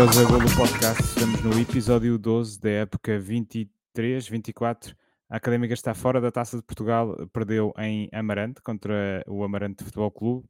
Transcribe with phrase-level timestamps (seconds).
[0.00, 1.02] Briosa Golo Podcast.
[1.02, 4.96] Estamos no episódio 12 da época 23-24.
[5.28, 10.10] A Académica está fora da Taça de Portugal, perdeu em Amarante contra o Amarante Futebol
[10.10, 10.48] Clube.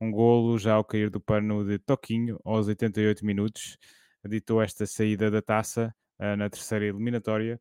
[0.00, 3.76] Um golo já ao cair do pano de Toquinho aos 88 minutos.
[4.26, 7.60] Ditou esta saída da taça uh, na terceira eliminatória.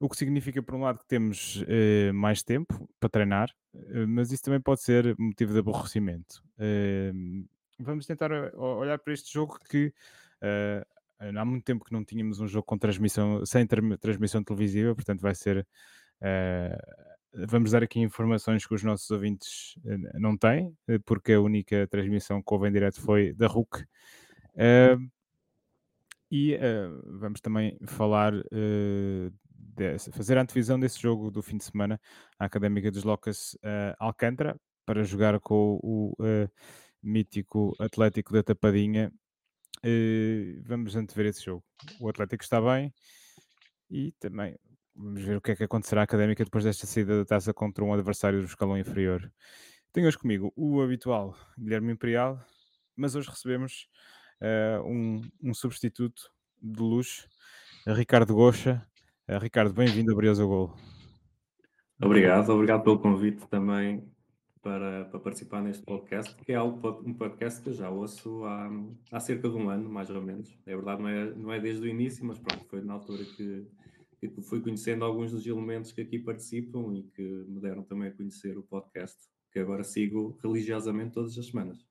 [0.00, 4.32] O que significa, por um lado, que temos uh, mais tempo para treinar, uh, mas
[4.32, 6.42] isso também pode ser motivo de aborrecimento.
[7.78, 9.92] vamos tentar olhar para este jogo que
[11.38, 13.66] há muito tempo que não tínhamos um jogo com transmissão, sem
[14.00, 15.66] transmissão televisiva, portanto vai ser
[17.34, 22.42] vamos dar aqui informações que os nossos ouvintes uh, não têm, porque a única transmissão
[22.42, 23.82] que houve em direto foi da RUC.
[24.54, 25.10] Uh,
[26.30, 28.32] e uh, vamos também falar,
[29.52, 32.00] desse, fazer a antevisão desse jogo do fim de semana.
[32.38, 36.14] A Académica desloca-se a Alcântara para jogar com o
[37.02, 39.12] mítico Atlético da Tapadinha.
[40.64, 41.64] Vamos antever esse jogo.
[42.00, 42.92] O Atlético está bem
[43.90, 44.56] e também
[44.94, 47.82] Vamos ver o que é que acontecerá à Académica depois desta saída da taça contra
[47.82, 49.32] um adversário do escalão inferior.
[49.90, 52.38] Tenho hoje comigo o habitual Guilherme Imperial,
[52.94, 53.88] mas hoje recebemos
[54.40, 56.30] uh, um, um, substituto
[56.60, 57.26] de luxo,
[57.86, 58.86] Ricardo Gocha.
[59.26, 60.76] Uh, Ricardo, bem-vindo a Briosa Gol.
[62.00, 64.06] Obrigado, obrigado pelo convite também
[64.62, 68.70] para, para, participar neste podcast, que é um podcast que eu já ouço há,
[69.10, 70.56] há cerca de um ano, mais ou menos.
[70.64, 73.66] É verdade, não é, não é desde o início, mas pronto, foi na altura que
[74.28, 78.12] que fui conhecendo alguns dos elementos que aqui participam e que me deram também a
[78.12, 79.18] conhecer o podcast,
[79.50, 81.84] que agora sigo religiosamente todas as semanas.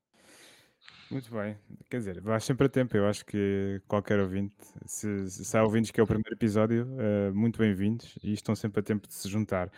[1.10, 1.58] Muito bem,
[1.90, 2.96] quer dizer, vais sempre a tempo.
[2.96, 4.56] Eu acho que qualquer ouvinte,
[4.86, 8.80] se, se há ouvintes que é o primeiro episódio, uh, muito bem-vindos e estão sempre
[8.80, 9.70] a tempo de se juntar.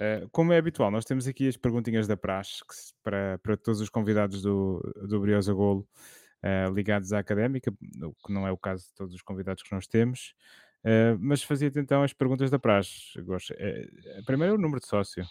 [0.00, 3.82] Uh, como é habitual, nós temos aqui as perguntinhas da praxe que, para, para todos
[3.82, 5.86] os convidados do, do Briosa Golo
[6.42, 7.70] uh, ligados à académica,
[8.02, 10.34] o que não é o caso de todos os convidados que nós temos.
[10.82, 13.20] Uh, mas fazia-te então as perguntas da praxe.
[13.20, 13.52] Gosto.
[13.52, 15.22] Uh, primeiro é o número de sócio.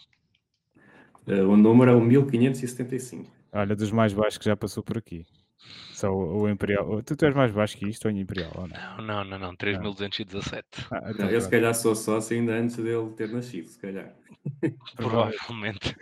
[1.26, 3.32] O número é o 1575.
[3.52, 5.26] Olha, dos mais baixos que já passou por aqui.
[5.94, 7.02] Só o, o Imperial.
[7.04, 8.52] Tu, tu és mais baixo que isto ou Imperial?
[8.56, 9.06] Ou não?
[9.06, 10.66] não, não, não, 3217.
[10.92, 14.16] Ah, então, eu se calhar sou sócio ainda antes dele ter nascido, se calhar.
[14.96, 15.96] Provavelmente.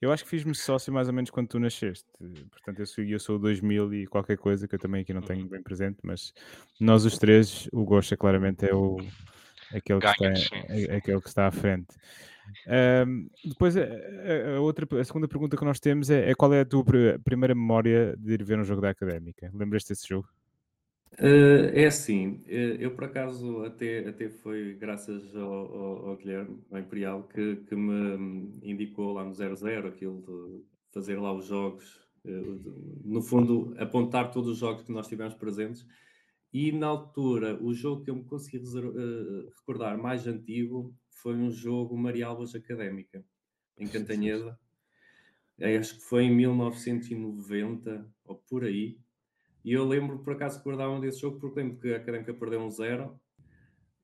[0.00, 2.06] Eu acho que fiz-me sócio mais ou menos quando tu nasceste.
[2.50, 5.42] Portanto, eu sou, eu sou 2000 e qualquer coisa, que eu também aqui não tenho
[5.42, 5.48] uhum.
[5.48, 6.32] bem presente, mas
[6.80, 8.96] nós os três, o Gosha claramente é o,
[9.74, 11.88] aquele, que está, é, aquele que está à frente.
[13.06, 13.82] Um, depois, a,
[14.56, 16.84] a, outra, a segunda pergunta que nós temos é, é, qual é a tua
[17.24, 19.50] primeira memória de ir ver um jogo da Académica?
[19.54, 20.28] Lembras-te desse jogo?
[21.18, 26.62] Uh, é assim, uh, eu por acaso até, até foi graças ao, ao, ao Guilherme,
[26.70, 32.00] ao Imperial, que, que me indicou lá no 00 aquilo de fazer lá os jogos,
[32.24, 35.84] uh, no fundo apontar todos os jogos que nós tivemos presentes.
[36.52, 38.60] E na altura, o jogo que eu me consegui
[39.56, 43.24] recordar mais antigo foi um jogo Marialbas Académica,
[43.78, 44.58] em Cantanheda.
[45.78, 48.98] Acho que foi em 1990 ou por aí
[49.64, 52.60] e eu lembro, por acaso, que guardavam desse jogo, porque lembro que a Académica perdeu
[52.60, 53.20] um zero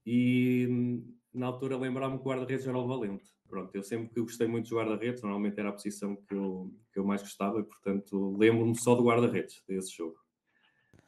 [0.05, 3.25] e na altura lembrava-me que o guarda-redes era o Valente.
[3.49, 6.99] Pronto, eu sempre que gostei muito dos guarda-redes, normalmente era a posição que eu, que
[6.99, 10.17] eu mais gostava, e portanto lembro-me só do guarda-redes desse jogo.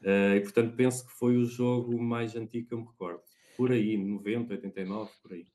[0.00, 3.20] Uh, e portanto penso que foi o jogo mais antigo que eu me recordo.
[3.56, 5.46] Por aí, 90, 89, por aí.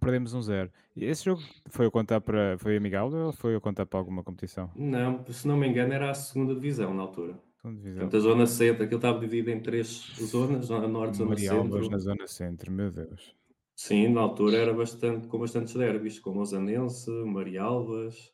[0.00, 0.70] Perdemos um zero.
[0.96, 2.56] Esse jogo foi a contar para.
[2.58, 4.70] Foi amigável ou foi a contar para alguma competição?
[4.76, 7.38] Não, se não me engano, era a segunda divisão na altura.
[7.60, 11.90] Portanto, a zona centro, aquilo estava dividido em três zonas, zona norte, zona Marialvas centro.
[11.90, 13.34] na zona centro, meu Deus.
[13.74, 18.32] Sim, na altura era bastante, com bastantes derbys, como o Zanense, Marialvas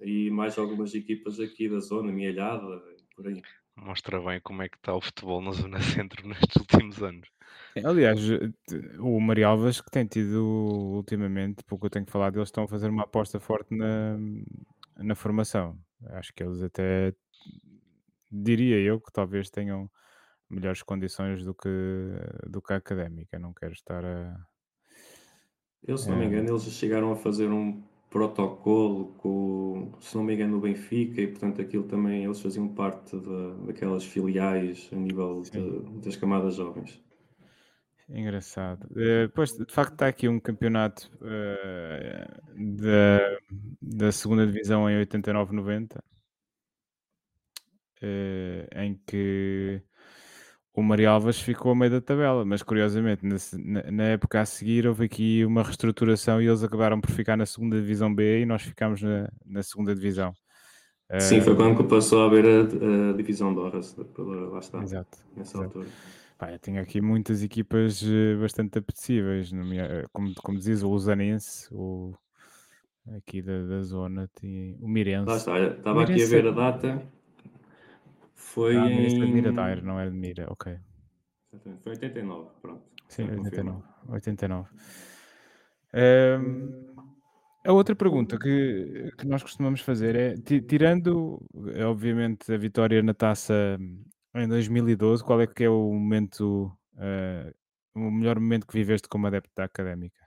[0.00, 2.82] e mais algumas equipas aqui da zona, Mielhada,
[3.14, 3.40] por aí.
[3.82, 7.28] Mostra bem como é que está o futebol na zona centro nestes últimos anos.
[7.84, 8.20] Aliás,
[8.98, 10.44] o Marialvas que tem tido
[10.94, 14.18] ultimamente, pouco eu tenho falado, eles estão a fazer uma aposta forte na,
[14.96, 15.78] na formação.
[16.10, 17.14] Acho que eles até
[18.30, 19.90] diria eu que talvez tenham
[20.48, 21.68] melhores condições do que,
[22.48, 23.38] do que a académica.
[23.38, 24.36] Não quero estar a.
[25.82, 30.34] Eu, se não me engano, eles chegaram a fazer um protocolo com, se não me
[30.34, 35.42] engano, o Benfica, e portanto aquilo também eles faziam parte de, daquelas filiais a nível
[35.42, 37.00] de, das camadas jovens.
[38.08, 38.86] Engraçado.
[38.90, 43.38] Uh, pois, de facto, está aqui um campeonato uh, da,
[43.80, 45.96] da segunda divisão em 89-90
[48.02, 49.80] uh, em que
[50.72, 55.04] o Marialvas ficou a meio da tabela, mas curiosamente na, na, época a seguir houve
[55.04, 59.02] aqui uma reestruturação e eles acabaram por ficar na segunda divisão B e nós ficámos
[59.02, 60.32] na, na segunda divisão.
[61.18, 65.18] Sim, foi quando passou a haver a, a divisão de horas, lá está, Exato.
[65.36, 65.78] nessa exato.
[65.78, 65.88] altura.
[66.38, 72.14] Pá, tenho aqui muitas equipas eh, bastante apetecíveis, eh, como, como dizias, o Lusanense, o,
[73.16, 75.36] aqui da, da zona, tinha, o Lá Mirense.
[75.36, 77.02] está, olha, estava aqui a Mirense ver a data.
[78.40, 79.32] Foi Ah, é em.
[79.32, 80.76] Miradouro, não é de Mira, ok.
[81.52, 82.82] Exatamente, Foi 89, pronto.
[83.08, 83.82] Sim, Já 89.
[83.82, 84.12] confirmado.
[84.12, 84.68] 89.
[85.92, 86.70] Ehm,
[87.64, 91.40] a outra pergunta que, que nós costumamos fazer é, ti- tirando,
[91.74, 93.78] eh, obviamente, a vitória na taça
[94.34, 97.52] em 2012, qual é que é o momento, eh,
[97.94, 100.19] o melhor momento que viveste como adepto da académica?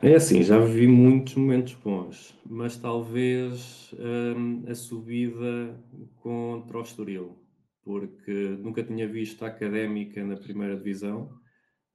[0.00, 5.80] É assim, já vivi muitos momentos bons, mas talvez hum, a subida
[6.16, 7.38] contra o Estoril,
[7.82, 11.30] porque nunca tinha visto a académica na primeira divisão,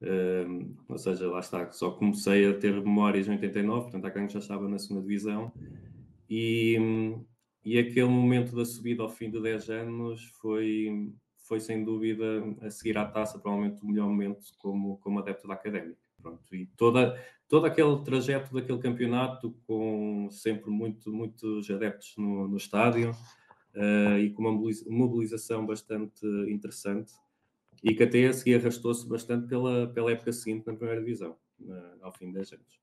[0.02, 4.34] hum, ou seja, lá está, só comecei a ter memórias em 89, portanto a académica
[4.34, 5.54] já estava na segunda divisão,
[6.30, 7.26] e, hum,
[7.64, 11.14] e aquele momento da subida ao fim de 10 anos foi,
[11.48, 15.54] foi sem dúvida a seguir à taça, provavelmente o melhor momento como, como adepto da
[15.54, 16.09] académica.
[16.22, 17.18] Pronto, e toda,
[17.48, 23.12] todo aquele trajeto daquele campeonato com sempre muito, muitos adeptos no, no estádio
[23.74, 27.14] eh, e com uma mobiliza- mobilização bastante interessante
[27.84, 31.38] e que até a seguir arrastou-se bastante pela, pela época seguinte na primeira divisão,
[32.02, 32.80] ao fim de 10 anos.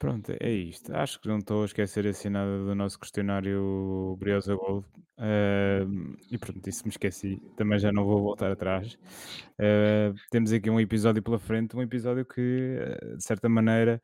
[0.00, 0.92] Pronto, é isto.
[0.94, 4.86] Acho que não estou a esquecer assim nada do nosso questionário Briosa Gold.
[6.30, 7.36] E pronto, isso me esqueci.
[7.56, 8.98] Também já não vou voltar atrás.
[10.30, 14.00] Temos aqui um episódio pela frente, um episódio que, eh, de certa maneira,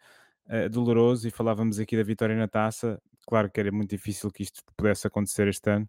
[0.49, 1.27] é doloroso.
[1.29, 3.01] E falávamos aqui da vitória na taça.
[3.27, 5.89] Claro que era muito difícil que isto pudesse acontecer este ano,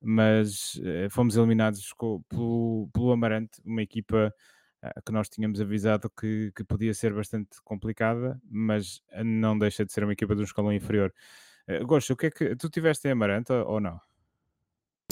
[0.00, 4.34] mas eh, fomos eliminados co- pelo, pelo Amarante, uma equipa
[5.04, 9.92] que nós tínhamos avisado que, que podia ser bastante complicada, mas ah, não deixa de
[9.92, 11.12] ser uma equipa de um escalão inferior.
[11.68, 14.00] Uh, Gosto, o que é que tu tiveste em Amarante ou não?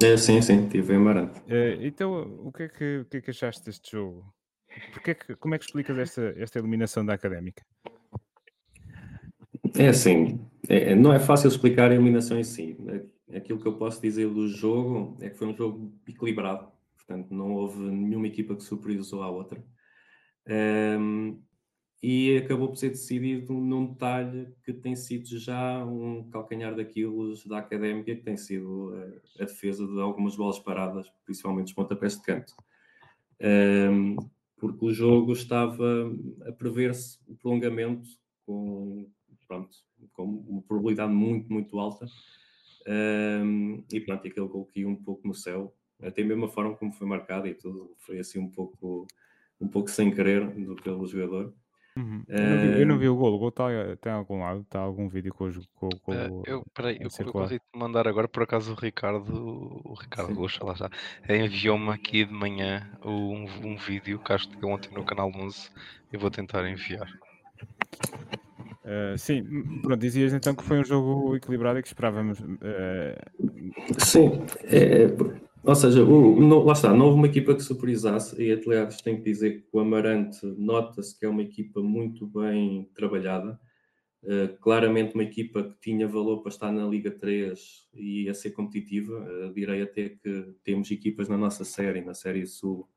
[0.02, 1.40] É, sim, sim, tive em Amarante.
[1.48, 4.32] Eh, então, o que, é que, o que é que achaste deste jogo?
[4.92, 7.64] Porque é que- como é que explicas esta, esta eliminação da Académica?
[9.76, 12.76] É assim, é- não é fácil explicar a eliminação em si.
[12.88, 16.66] É- Aquilo que eu posso dizer do jogo é que foi um jogo equilibrado,
[17.08, 19.64] portanto, não houve nenhuma equipa que superiorizou à outra.
[20.46, 21.38] Ehm,
[22.02, 27.58] e acabou por ser decidido num detalhe que tem sido já um calcanhar daqueles da
[27.58, 32.22] académica, que tem sido eh, a defesa de algumas bolas paradas, principalmente os pontapés de
[32.22, 32.54] canto.
[33.40, 34.16] Ehm,
[34.58, 36.12] porque o jogo estava
[36.46, 38.08] a prever-se o prolongamento
[38.46, 39.08] com,
[39.46, 39.76] pronto,
[40.12, 42.06] com uma probabilidade muito, muito alta.
[42.86, 46.92] Ehm, e pronto, aquele gol caiu um pouco no céu, até mesmo a forma como
[46.92, 49.06] foi marcado e tudo, foi assim um pouco,
[49.60, 51.52] um pouco sem querer do pelo jogador.
[51.96, 52.22] Uhum.
[52.28, 53.34] Eu, não vi, eu não vi o gol.
[53.34, 53.64] O gol está
[54.00, 54.60] tá em algum lado?
[54.60, 58.06] Está algum vídeo com, o- com, com Eh, o- eu, peraí, eu, consigo te mandar
[58.06, 60.32] agora, por acaso o Ricardo, o Ricardo.
[60.34, 60.88] Rocha, lá está,
[61.28, 65.68] enviou-me aqui de manhã um, um vídeo que acho que deu ontem no canal 11,
[66.12, 67.08] eu vou tentar enviar.
[68.84, 69.42] Uh, sim,
[69.82, 72.38] pronto, dizias então que foi um jogo equilibrado e que esperávamos.
[72.40, 72.48] uh,
[73.98, 74.30] Sim,
[74.64, 75.08] é,
[75.64, 79.18] ou seja, o, não- lá está, não houve uma equipa que superiorizasse, e aliás tenho
[79.18, 83.60] que dizer que o Amarante nota-se que é uma equipa muito bem trabalhada,
[84.24, 88.52] eh, claramente uma equipa que tinha valor para estar na Liga 3 e a ser
[88.52, 92.88] competitiva, Eh, direi até que temos equipas na nossa série, na Série Sul,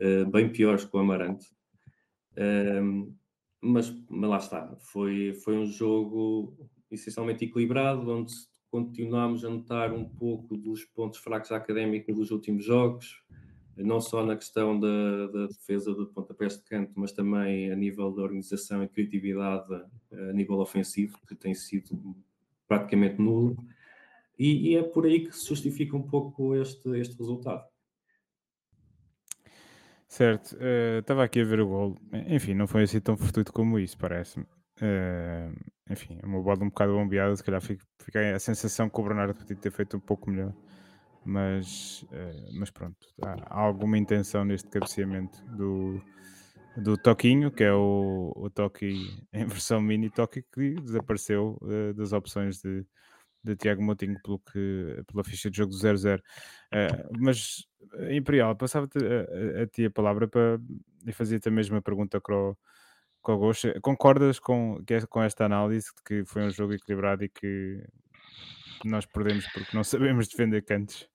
[0.00, 1.46] eh, bem piores que o Amarante.
[2.36, 3.14] Ehm,
[3.60, 6.56] mas, mas lá está, foi, foi um jogo
[6.90, 8.32] essencialmente equilibrado, onde
[8.72, 13.22] continuámos a notar um pouco dos pontos fracos da académica dos últimos jogos,
[13.76, 18.10] não só na questão da, da defesa de pontapés de canto, mas também a nível
[18.10, 19.74] da organização e criatividade
[20.10, 22.16] eh, a nível ofensivo, que tem sido
[22.66, 23.58] praticamente nulo.
[24.38, 27.64] E, e é por aí que se justifica um pouco este, este resultado.
[30.08, 31.98] certo, uh, estava aqui a ver o gol.
[32.26, 34.46] Enfim, não foi assim tão fortuito como isso, parece-me.
[34.80, 35.52] Uh,
[35.90, 39.56] enfim, uma bola um bocado bombeada, se calhar fica, a sensação que o Bernardo podia
[39.56, 40.54] ter feito um pouco melhor.
[41.24, 46.02] Mas, uh, mas pronto, há, alguma intenção neste cabeceamento do,
[46.76, 52.12] do Toquinho, que é o, o Toque em versão mini Toque que desapareceu uh, das
[52.12, 52.84] opções de,
[53.44, 56.18] de Tiago Moutinho pelo que, pela ficha de jogo do 0-0.
[56.18, 56.22] Uh,
[57.20, 57.66] mas,
[58.10, 60.58] Imperial, passava-te a, a, a, ti a palavra para
[61.06, 62.56] e fazia-te a mesma pergunta para o,
[63.22, 63.78] Goxa.
[63.80, 67.82] Concordas com, é, com esta análise de que foi um jogo equilibrado e que
[68.84, 71.08] nós perdemos porque não sabemos defender cantos?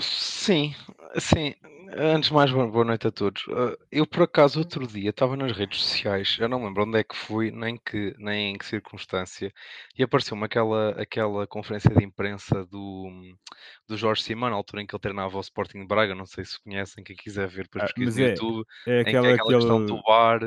[0.00, 0.74] Sim,
[1.18, 1.54] sim.
[1.96, 3.44] Antes de mais, boa noite a todos.
[3.50, 7.04] Ah, eu, por acaso, outro dia estava nas redes sociais, já não lembro onde é
[7.04, 9.52] que fui, nem que, nem em que circunstância,
[9.96, 13.08] e apareceu-me aquela, aquela conferência de imprensa do,
[13.86, 16.44] do Jorge Simão, na altura em que ele treinava o Sporting de Braga, não sei
[16.44, 19.18] se conhecem, quem quiser ver, depois Ah, pesquisa no é, YouTube, é em que é
[19.18, 20.40] aquela aquela que questão do bar,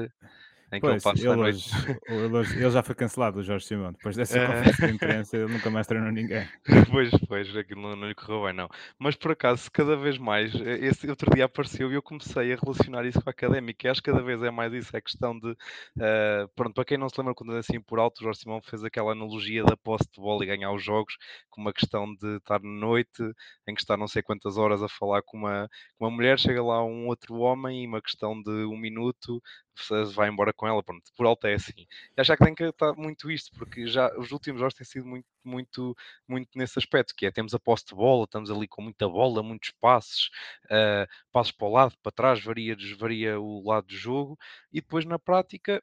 [0.72, 1.70] em que ele Pois, passa ele a noite.
[2.08, 3.92] ele ele já foi cancelado, o Jorge Simão.
[3.92, 6.50] Depois dessa conferência de imprensa, ele nunca mais treinou ninguém.
[6.92, 8.68] Pois, pois, aquilo não, não lhe correu bem, não.
[9.00, 12.58] Mas por acaso, cada vez mais, eh, esse outro dia apareceu e eu comecei a
[12.58, 13.88] relacionar isso com a académica.
[13.88, 15.56] E acho que cada vez é mais isso, é questão de.
[16.00, 18.84] eh, pronto, para quem não se lembra, quando assim por alto, o Jorge Simão fez
[18.84, 21.16] aquela analogia da posse de bola e ganhar os jogos,
[21.50, 23.24] com uma questão de estar na noite,
[23.68, 26.62] em que está não sei quantas horas a falar com uma, com uma mulher, chega
[26.64, 29.42] lá um outro homem e uma questão de um minuto
[29.84, 30.84] se vai embora com ela.
[30.84, 31.86] Pronto, por alto é assim.
[32.16, 35.06] E acho que tem que estar muito isto, porque já os últimos jogos têm sido
[35.06, 35.96] muito, muito
[36.28, 39.44] muito nesse aspecto, que é temos a posse de bola, estamos ali com muita bola,
[39.44, 40.30] muitos passes,
[40.66, 44.38] uh, passos para o lado, para trás, varia, varia o lado do jogo,
[44.72, 45.82] e depois na prática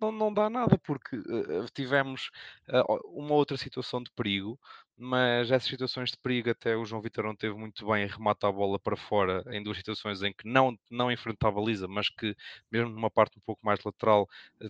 [0.00, 2.30] não, não dá nada, porque uh, tivemos
[2.68, 4.58] uh, uma outra situação de perigo,
[4.96, 8.52] mas essas situações de perigo até o João Vitor não teve muito bem, remata a
[8.52, 12.36] bola para fora em duas situações em que não, não enfrentava a baliza, mas que
[12.70, 14.28] mesmo numa parte um pouco mais lateral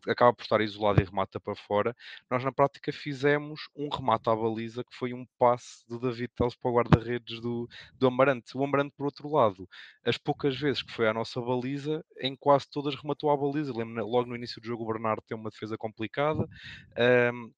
[0.09, 1.95] acaba por estar isolado e remata para fora.
[2.31, 6.55] Nós na prática fizemos um remate à baliza que foi um passe do David Teles
[6.55, 8.57] para o guarda-redes do, do Amarante.
[8.57, 9.69] O Amarante, por outro lado,
[10.05, 13.77] as poucas vezes que foi à nossa baliza, em quase todas rematou à baliza.
[13.77, 16.49] Lembro logo no início do jogo o Bernardo tem uma defesa complicada.
[17.33, 17.53] Um,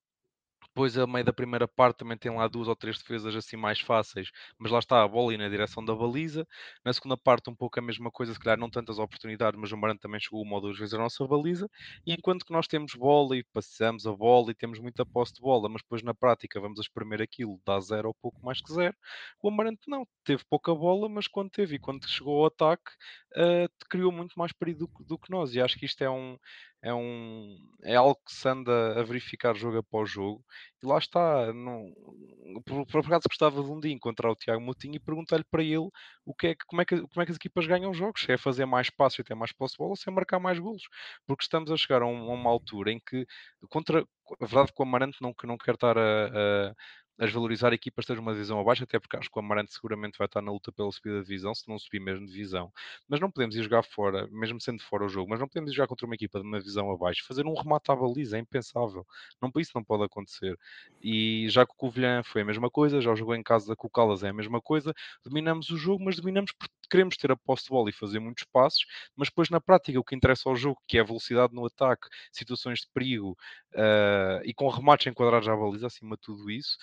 [0.77, 3.81] depois, a meio da primeira parte, também tem lá duas ou três defesas assim mais
[3.81, 6.47] fáceis, mas lá está a bola e na direção da baliza.
[6.85, 9.77] Na segunda parte, um pouco a mesma coisa, se calhar não tantas oportunidades, mas o
[9.79, 11.67] Marante também chegou uma ou duas vezes à nossa baliza.
[12.07, 15.41] E enquanto que nós temos bola e passamos a bola e temos muita posse de
[15.41, 18.71] bola, mas depois na prática vamos a espremer aquilo, dá zero ou pouco mais que
[18.71, 18.95] zero.
[19.43, 22.91] O Amarante não, teve pouca bola, mas quando teve e quando chegou ao ataque,
[23.35, 25.55] uh, criou muito mais perigo do, do que nós.
[25.55, 26.37] E acho que isto é um,
[26.87, 30.45] é, um, é algo que se anda a verificar jogo após jogo.
[30.81, 31.93] E lá está, não,
[32.65, 35.89] por, por acaso gostava de um dia encontrar o Tiago Moutinho e perguntar-lhe para ele
[36.25, 38.31] o que é que, como, é que, como é que as equipas ganham jogos, se
[38.33, 40.61] é fazer mais passos e ter mais posse de bola, ou se é marcar mais
[40.61, 40.85] golos.
[41.27, 43.27] Porque estamos a chegar a, um, a uma altura em que,
[43.69, 44.03] contra,
[44.41, 46.75] a verdade que o Amarante não, não quer estar a, a
[47.19, 50.19] a desvalorizar equipas que estejam uma divisão abaixo, até porque acho que o Amarante seguramente
[50.19, 52.73] vai estar na luta pela subida da divisão, se não subir mesmo de divisão.
[53.09, 55.75] Mas não podemos ir jogar fora, mesmo sendo fora o jogo, mas não podemos ir
[55.75, 59.07] jogar contra uma equipa de uma divisão abaixo, fazer um remate à baliza, é impensável.
[59.41, 60.59] Não, isso não pode acontecer.
[61.03, 63.91] E já que o Covilhã foi a mesma coisa, já jogou em casa com o
[63.91, 64.93] Calas é a mesma coisa,
[65.25, 68.45] dominamos o jogo, mas dominamos porque queremos ter a posse de bola e fazer muitos
[68.45, 71.67] passos, mas depois na prática o que interessa ao jogo, que é a velocidade no
[71.67, 73.37] ataque, situações de perigo
[73.75, 76.77] uh, e com remates enquadrados à baliza, acima de tudo isso,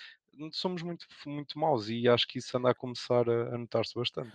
[0.52, 4.32] somos muito, muito maus e acho que isso anda a começar a, a notar-se bastante.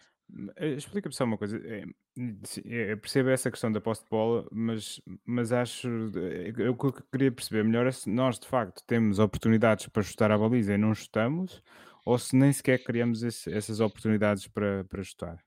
[0.58, 1.58] Eh, explica-me só uma coisa.
[1.66, 1.84] É,
[2.66, 5.90] é, percebo essa questão da posse de bola, mas, mas acho.
[5.90, 10.32] O que eu queria perceber melhor é se nós de facto temos oportunidades para chutar
[10.32, 11.62] a baliza e não chutamos,
[12.06, 15.44] ou se nem sequer criamos esse, essas oportunidades para, para chutar.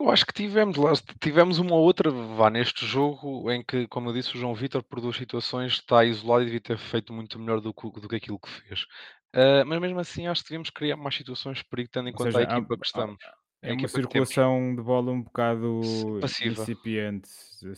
[0.00, 4.08] Eu acho que tivemos, lá, tivemos uma ou outra vá neste jogo em que, como
[4.08, 7.38] eu disse, o João Vitor, por duas situações, está isolado e devia ter feito muito
[7.38, 8.86] melhor do que, do que aquilo que fez.
[9.34, 12.18] Uh, mas mesmo assim, acho que devíamos criar mais situações de perigo, tendo em Ou
[12.18, 13.18] conta seja, a equipa há, que estamos.
[13.62, 15.80] é uma circulação de bola um bocado
[16.20, 16.62] passiva.
[16.62, 17.28] incipiente.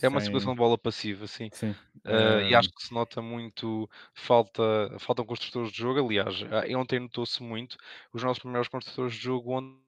[0.01, 1.49] É uma circulação de bola passiva, sim.
[1.53, 1.71] sim.
[2.05, 4.63] Uh, e acho que se nota muito falta,
[4.99, 5.99] faltam construtores de jogo.
[5.99, 6.41] Aliás,
[6.75, 7.77] ontem notou-se muito
[8.11, 9.83] os nossos primeiros construtores de jogo ontem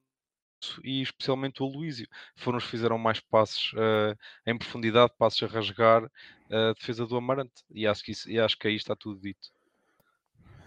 [0.84, 2.08] e especialmente o Luísio.
[2.36, 6.04] Foram os que fizeram mais passos uh, em profundidade, passos a rasgar
[6.50, 7.64] a defesa do Amarante.
[7.70, 9.55] E acho que, isso, e acho que aí está tudo dito.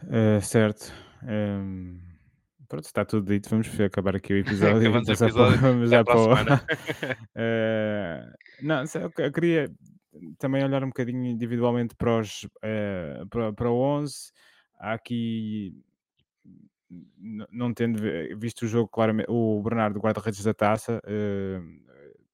[0.04, 0.94] Uh, certo.
[1.24, 2.00] Um,
[2.68, 3.50] pronto, está tudo dito.
[3.50, 4.96] Vamos acabar aqui o episódio.
[4.96, 5.58] Episódio.
[5.60, 6.34] Vamos já para, o...
[6.34, 6.38] uh,
[8.62, 8.84] não,
[9.18, 9.72] eu queria
[10.38, 14.32] também olhar um bocadinho individualmente para, os, uh, para, para o 11.
[14.80, 15.76] Há aqui
[17.52, 18.02] não tendo
[18.40, 21.00] visto o jogo, claramente, o Bernardo guarda-redes da taça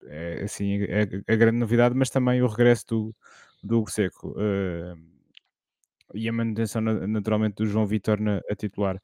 [0.08, 3.16] é assim é a grande novidade, mas também o regresso do,
[3.62, 4.34] do Hugo Seco
[6.14, 9.02] e a manutenção naturalmente do João Vitor na, a titular.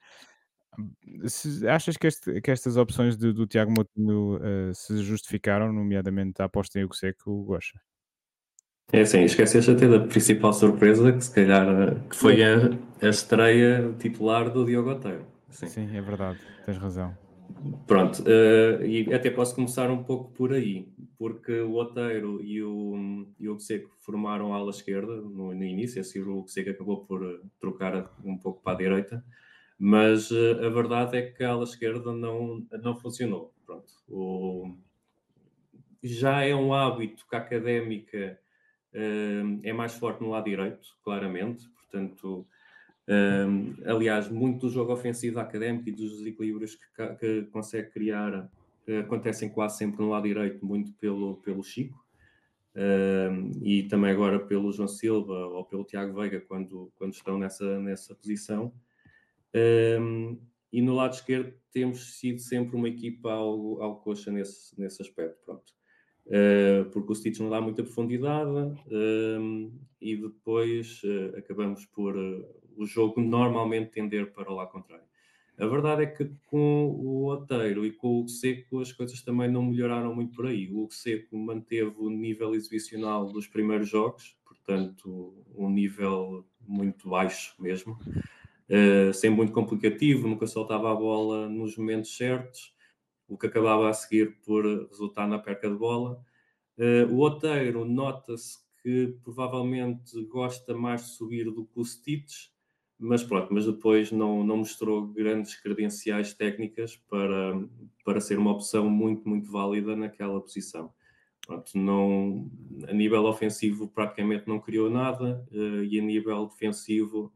[1.25, 6.41] Se, achas que, este, que, estas opções do, do Tiago Moutinho uh, se justificaram, nomeadamente
[6.41, 7.79] a aposta em Seco, Gosta?
[8.93, 12.69] É assim, esqueceste até da principal surpresa, que se calhar que foi a,
[13.01, 15.25] a estreia titular do Diogo Oteiro.
[15.49, 17.15] Sim, é verdade, tens razão.
[17.87, 23.27] Pronto, uh, e até posso começar um pouco por aí, porque o Oteiro e o,
[23.39, 27.41] e o Seco formaram a ala esquerda no, no início, assim o Seco acabou por
[27.59, 29.25] trocar um pouco para a direita,
[29.79, 33.53] Mas uh, a verdade é que a ala esquerda não, não funcionou.
[33.65, 33.91] Pronto.
[34.07, 34.77] O,
[36.03, 38.39] já é um hábito que a académica
[38.93, 41.67] uh, é mais forte no lado direito, claramente.
[41.69, 42.47] Portanto,
[43.11, 48.49] uh, aliás, muito do jogo ofensivo da académica e dos desequilíbrios que, que consegue criar
[48.99, 52.03] acontecem quase sempre no lado direito, muito pelo, pelo Chico.
[52.73, 57.79] Uh, e também agora pelo João Silva ou pelo Tiago Veiga quando, quando estão nessa,
[57.79, 58.73] nessa posição.
[59.53, 60.39] Um,
[60.71, 65.37] e no lado esquerdo temos sido sempre uma equipa algo, algo coxa nesse, nesse aspecto,
[65.45, 65.73] pronto.
[66.27, 68.49] Uh, porque o Stitch não dá muita profundidade
[68.89, 75.05] um, e depois uh, acabamos por uh, o jogo normalmente tender para o lado contrário.
[75.57, 79.63] A verdade é que com o Oteiro e com o Seco as coisas também não
[79.63, 80.71] melhoraram muito por aí.
[80.71, 87.99] O Seco manteve o nível exibicional dos primeiros jogos, portanto, um nível muito baixo mesmo.
[88.73, 92.73] Eh, sem muito complicativo, nunca soltava a bola nos momentos certos,
[93.27, 96.23] o que acabava a seguir por resultar na perca de bola.
[96.77, 102.47] Uh, o Oteiro nota-se que provavelmente gosta mais de subir do que o Stitch,
[103.01, 107.59] mas pronto, mas depois não, não mostrou grandes credenciais técnicas para,
[108.05, 110.93] para ser uma opção muito, muito válida naquela posição.
[111.45, 112.49] Pronto, não,
[112.87, 117.33] a nível ofensivo praticamente não criou nada uh, e a nível defensivo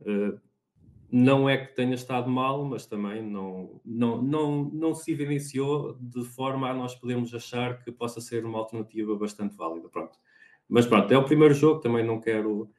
[0.00, 0.40] uh,
[1.12, 6.24] não é que tenha estado mal, mas também não, não, não, não se evidenciou de
[6.24, 9.88] forma a nós podermos achar que possa ser uma alternativa bastante válida.
[9.88, 10.18] Pronto.
[10.68, 12.70] Mas pronto, é o primeiro jogo, também não quero,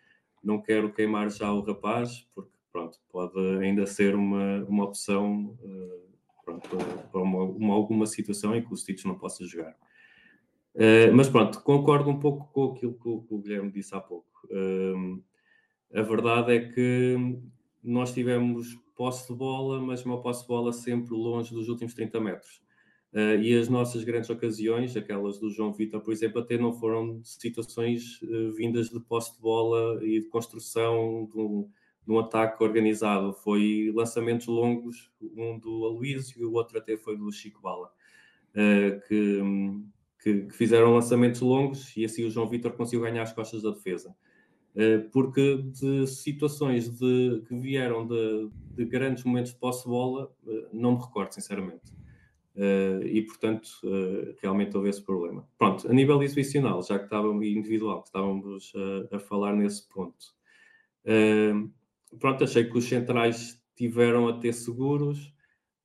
[0.45, 6.43] não quero queimar já o rapaz, porque pronto, pode ainda ser uma, uma opção uh,
[6.43, 6.69] pronto,
[7.11, 9.75] para uma, uma, alguma situação em que o Stitch não possa jogar.
[10.75, 13.99] Uh, mas pronto, concordo um pouco com aquilo que o, que o Guilherme disse há
[13.99, 14.27] pouco.
[14.45, 15.23] Uh,
[15.93, 17.15] a verdade é que
[17.83, 22.19] nós tivemos posse de bola, mas uma posse de bola sempre longe dos últimos 30
[22.19, 22.61] metros.
[23.15, 27.21] Uh, e as nossas grandes ocasiões, aquelas do João Vitor, por exemplo, até não foram
[27.23, 31.69] situações uh, vindas de posse de bola e de construção de um,
[32.05, 33.31] de um, ataque organizado.
[33.31, 38.99] Foi lançamentos longos, um do Aloysio e o outro até foi do Chico Bala, uh,
[39.07, 39.39] que,
[40.21, 43.69] que, que, fizeram lançamentos longos e assim o João Vitor conseguiu ganhar as costas da
[43.69, 44.13] defesa.
[45.13, 51.01] Porque de situações de, que vieram de, de grandes momentos de posse-bola, eh, não me
[51.01, 51.95] recordo, sinceramente.
[52.55, 55.47] Uh, e, portanto, uh, realmente houve esse problema.
[55.57, 58.71] Pronto, a nível exibicional, já que estávamos, individual, que estávamos
[59.11, 60.33] a, a falar nesse ponto.
[62.17, 65.35] Pronto, achei que os centrais tiveram a ter seguros,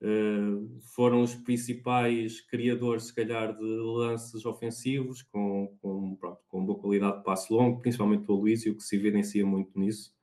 [0.02, 6.78] Uh, foram os principais criadores, se calhar, de lances ofensivos, com, com, pronto, com boa
[6.78, 10.14] qualidade de passe longo, principalmente o Luísio, que se evidencia muito nisso.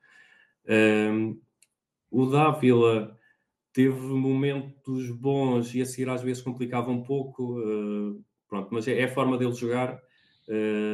[0.66, 1.40] Uh,
[2.10, 3.16] o Dávila
[3.78, 9.02] teve momentos bons e a seguir às vezes complicava um pouco, uh, pronto, mas é,
[9.02, 10.02] é, a forma dele jogar.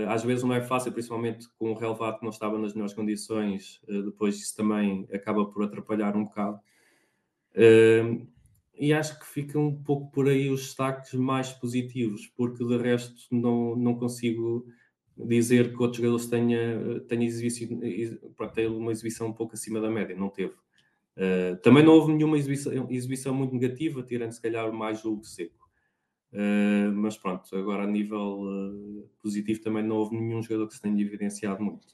[0.09, 3.79] às vezes não é fácil, principalmente com o relevado que não estava nas melhores condições,
[3.87, 6.59] depois isso também acaba por atrapalhar um bocado.
[7.55, 8.27] Uh,
[8.75, 13.13] e acho que ficam um pouco por aí os destaques mais positivos, porque de resto
[13.31, 14.67] não, não consigo
[15.15, 17.29] dizer que outros jogadores tenha, tenha
[18.53, 20.55] tenha uma exibição um pouco acima da média, não teve.
[21.15, 25.69] Uh, também não houve nenhuma exibição, exibição muito negativa, tirando se calhar mais o seco.
[26.31, 30.81] Uh, mas pronto, agora a nível uh, positivo também não houve nenhum jogador que se
[30.81, 31.87] tenha evidenciado muito.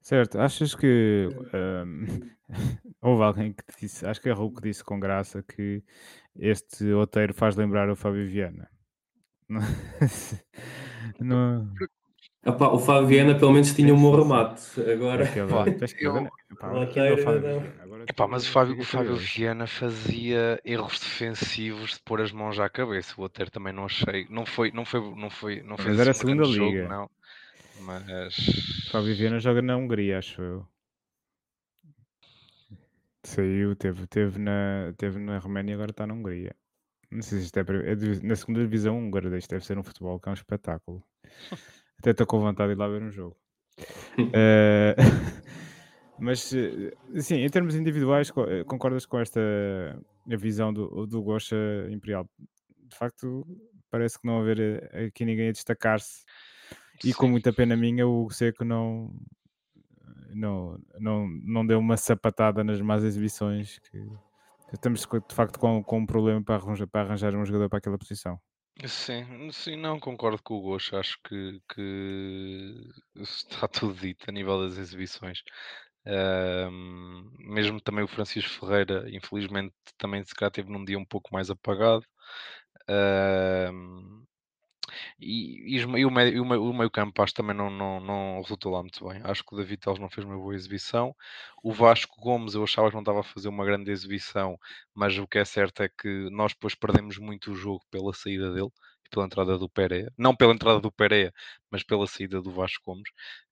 [0.00, 2.06] Certo, achas que um,
[3.00, 5.82] houve alguém que disse, acho que é Hulk que disse com graça que
[6.36, 8.70] este roteiro faz lembrar o Fábio Viana.
[11.20, 11.72] Não,
[12.46, 14.62] Epá, o Fábio Viana pelo menos tinha um bom remate.
[14.80, 15.24] Agora,
[18.28, 23.14] mas o Fábio, o Fábio Viana fazia erros defensivos de pôr as mãos à cabeça.
[23.16, 24.26] O Oteiro também não achei.
[24.28, 26.54] Não foi, não foi, não foi, não fez mas era a segunda liga.
[26.54, 27.10] Jogo, não.
[27.80, 28.34] Mas.
[28.90, 30.66] Fábio Viana joga na Hungria, acho eu.
[33.22, 36.54] Saiu, teve, teve, na, teve na Roménia e agora está na Hungria.
[37.10, 39.38] Não sei se isto é, é na segunda divisão húngara.
[39.38, 41.02] Isto deve ser um futebol que é um espetáculo.
[41.98, 43.36] Até estou com vontade de ir lá ver um jogo.
[44.18, 44.94] uh,
[46.18, 49.40] mas, sim, em termos individuais, eh, concordas com esta
[50.26, 51.56] visão do, do Gosha
[51.90, 52.28] Imperial?
[52.88, 53.46] De facto,
[53.90, 54.60] parece que não haver
[54.92, 56.24] eh, aqui ninguém a destacar-se
[57.02, 59.10] e com muita pena minha, o Seco não,
[60.32, 63.78] não, não, não deu uma sapatada nas más exibições.
[63.90, 63.98] Que
[64.72, 67.98] estamos de facto com, com um problema para arranjar, para arranjar um jogador para aquela
[67.98, 68.38] posição.
[68.86, 70.96] Sim, sim, não concordo com o Gosto.
[70.96, 75.42] Acho que, que está tudo dito a nível das exibições.
[77.38, 81.50] Mesmo também o Francisco Ferreira, infelizmente, também se calhar teve num dia um pouco mais
[81.50, 82.04] apagado.
[85.18, 86.08] E, e, e, o meio,
[86.42, 89.20] o, meio, o meio campo acho também não, não, não resultou lá muito bem.
[89.24, 91.14] Acho que o David Teles não fez uma boa exibição.
[91.62, 94.58] O Vasco Gomes eu achava que não estava a fazer uma grande exibição,
[94.94, 98.52] mas o que é certo é que nós depois perdemos muito o jogo pela saída
[98.52, 98.70] dele
[99.10, 100.12] pela entrada do Pereira.
[100.18, 101.32] Não pela entrada do Pereira,
[101.70, 103.10] mas pela saída do Vasco Gomes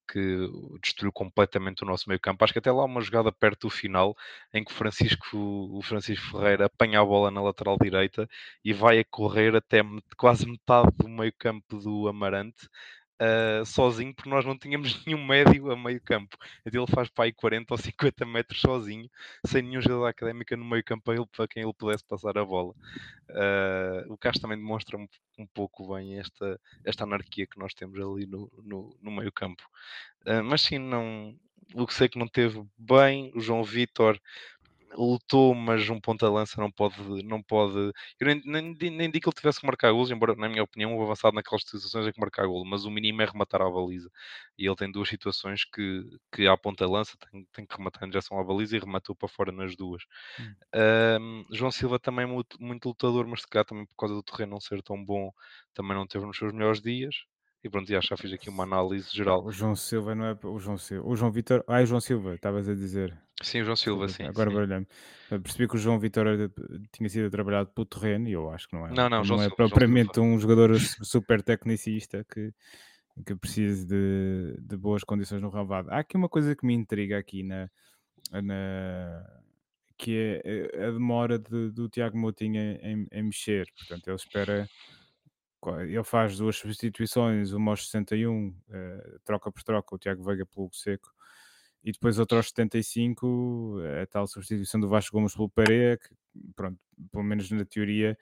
[0.08, 0.48] que
[0.82, 2.44] destruiu completamente o nosso meio campo.
[2.44, 4.16] Acho que até lá uma jogada perto do final
[4.52, 8.28] em que Francisco, o Francisco Ferreira apanha a bola na lateral direita
[8.64, 9.82] e vai a correr até
[10.16, 12.68] quase metade do meio campo do Amarante.
[13.22, 16.36] Uh, sozinho, porque nós não tínhamos nenhum médio a meio campo.
[16.66, 19.08] Ele faz para aí 40 ou 50 metros sozinho,
[19.46, 22.74] sem nenhum jogador académica no meio campo para, para quem ele pudesse passar a bola.
[23.30, 25.06] Uh, o Castro também demonstra um,
[25.38, 29.62] um, pouco bem esta, esta anarquia que nós temos ali no, no, no meio campo.
[30.26, 31.36] Uh, mas sim, não,
[31.74, 34.18] o que sei que não teve bem, o João Vitor
[34.94, 37.74] lutou, mas um ponta-lança não pode, não pode.
[38.20, 40.96] Eu nem, nem, nem digo que ele tivesse que marcar gols, embora, na minha opinião,
[40.96, 44.10] o avançado naquelas situações é que marcar gol, mas o mínimo é rematar a baliza.
[44.58, 48.38] E ele tem duas situações que, que à ponta-lança tem, tem que rematar em direção
[48.38, 50.02] à baliza e rematou para fora nas duas.
[50.38, 50.54] Hum.
[50.74, 54.22] Um, João Silva também é muito, muito lutador, mas se calhar também por causa do
[54.22, 55.32] terreno não ser tão bom,
[55.74, 57.24] também não teve nos seus melhores dias.
[57.64, 59.44] E pronto, já, já fiz aqui uma análise geral.
[59.44, 61.08] O João Silva não é o João Silva.
[61.08, 61.64] O João Vitor.
[61.68, 63.16] Ah, é o João Silva, estavas a dizer.
[63.40, 64.24] Sim, o João Silva, sim.
[64.24, 64.56] Agora sim.
[64.56, 64.86] baralhei
[65.28, 66.26] Percebi que o João Vitor
[66.92, 68.90] tinha sido trabalhado pelo terreno e eu acho que não é.
[68.90, 72.52] Não, não, não João é Silva, propriamente um jogador super tecnicista que,
[73.24, 75.88] que precisa de, de boas condições no relvado.
[75.90, 77.70] Há aqui uma coisa que me intriga aqui na,
[78.42, 79.24] na
[79.96, 83.68] que é a demora de, do Tiago Moutinho em, em mexer.
[83.78, 84.68] Portanto, ele espera
[85.70, 90.44] ele faz duas substituições, uma aos 61, uh, eh, troca por troca, o Tiago Veiga
[90.44, 91.12] pelo Seco,
[91.84, 96.08] e depois outra aos 75, a tal substituição do Vasco Gomes pelo Pereira, que,
[96.56, 96.78] pronto,
[97.10, 98.18] pelo menos na teoria,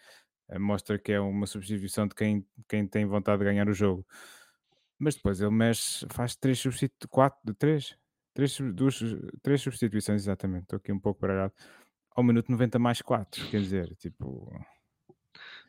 [0.49, 4.07] uh, mostra que é uma substituição de quem, quem tem vontade de ganhar o jogo.
[4.99, 7.97] Mas depois ele mexe, faz três substituições, quatro, três,
[8.35, 9.01] três, duas,
[9.43, 11.55] três substituições, exatamente, estou aqui um pouco baralhado,
[12.11, 14.53] ao minuto 90 mais 4, quer dizer, tipo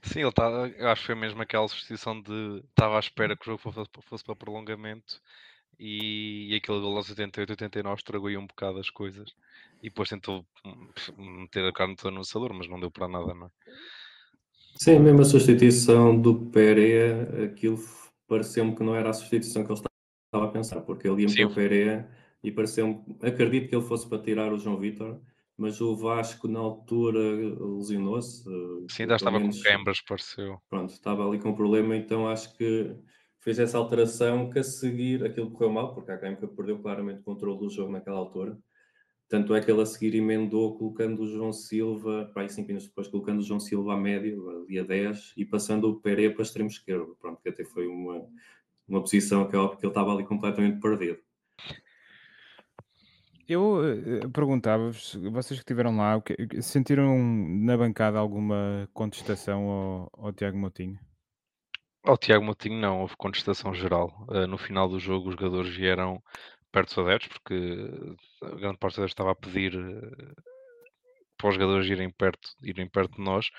[0.03, 3.43] Sim, ele tá, eu acho que foi mesmo aquela substituição de estava à espera que
[3.43, 5.21] o jogo fosse, fosse para prolongamento
[5.79, 9.33] e, e aquele gol aos 88, 89 estragou aí um bocado as coisas
[9.81, 10.45] e depois tentou
[11.17, 13.49] meter a carne toda no assador, mas não deu para nada, não é?
[14.75, 17.79] Sim, mesmo a substituição do Pereira, aquilo
[18.27, 21.45] pareceu-me que não era a substituição que ele estava a pensar, porque ele ia meter
[21.45, 22.09] o Pereira
[22.43, 25.19] e pareceu-me, acredito que ele fosse para tirar o João Vitor,
[25.61, 28.41] mas o Vasco na altura lesionou-se.
[28.49, 30.59] Eh, Sim, ainda estava menos, com câimbras, pareceu.
[30.67, 32.95] Pronto, estava ali com problema, então acho que
[33.39, 37.23] fez essa alteração que a seguir aquilo correu mal, porque a Académica perdeu claramente o
[37.23, 38.57] controle do jogo naquela altura.
[39.29, 42.87] Tanto é que ele a seguir emendou colocando o João Silva, para aí 5 minutos
[42.87, 46.69] depois, colocando o João Silva a médio, dia 10, e passando o Pereira para extremo
[46.69, 47.15] esquerdo.
[47.21, 48.27] Pronto, que até foi uma,
[48.87, 51.19] uma posição que é óbvio que ele estava ali completamente perdido.
[53.51, 60.11] Eu eh, perguntava-vos, vocês que estiveram lá, o que- sentiram na bancada alguma contestação ao,
[60.27, 60.97] ao Tiago Moutinho?
[62.03, 64.25] Ao Tiago Moutinho não, houve contestação geral.
[64.29, 66.23] Uh, no final do jogo os jogadores vieram
[66.71, 67.89] perto dos adeptos, porque
[68.41, 69.73] a grande parte dos adeptos estava a pedir
[71.37, 73.49] para os jogadores irem perto, irem perto de nós.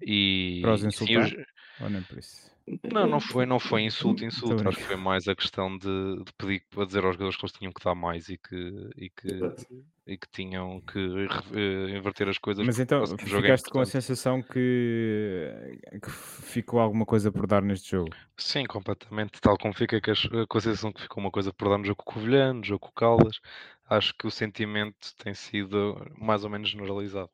[0.00, 1.28] E, Para os insultar?
[1.28, 1.82] Sim, os...
[1.82, 2.51] Ou nem por isso?
[2.92, 4.68] Não, não foi, não foi insulto, insulto.
[4.68, 7.52] Acho que foi mais a questão de, de pedir para dizer aos jogadores que eles
[7.52, 9.40] tinham que dar mais e que, e que,
[10.06, 12.64] e que tinham que uh, inverter as coisas.
[12.64, 17.62] Mas então é ficaste é com a sensação que, que ficou alguma coisa por dar
[17.62, 18.10] neste jogo?
[18.36, 19.40] Sim, completamente.
[19.40, 20.00] Tal como fica
[20.48, 22.64] com a sensação que ficou uma coisa por dar no jogo com o Covilhã, no
[22.64, 23.40] jogo com o Caldas.
[23.88, 27.30] Acho que o sentimento tem sido mais ou menos generalizado.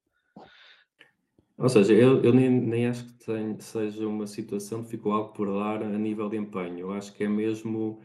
[1.59, 5.33] Ou seja, eu, eu nem, nem acho que tem, seja uma situação de ficou algo
[5.33, 6.79] por dar a nível de empenho.
[6.79, 8.01] Eu acho que é mesmo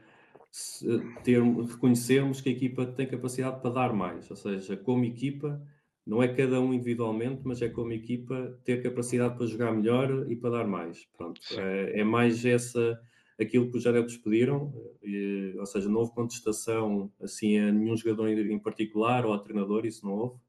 [1.24, 4.30] ter, reconhecermos que a equipa tem capacidade para dar mais.
[4.32, 5.62] Ou seja, como equipa,
[6.06, 10.36] não é cada um individualmente, mas é como equipa ter capacidade para jogar melhor e
[10.36, 11.06] para dar mais.
[11.16, 13.00] Pronto, é, é, mais essa
[13.40, 18.30] aquilo que os adeptos pediram, e, ou seja, não houve contestação assim a nenhum jogador
[18.30, 20.43] em particular ou a treinador, isso não houve.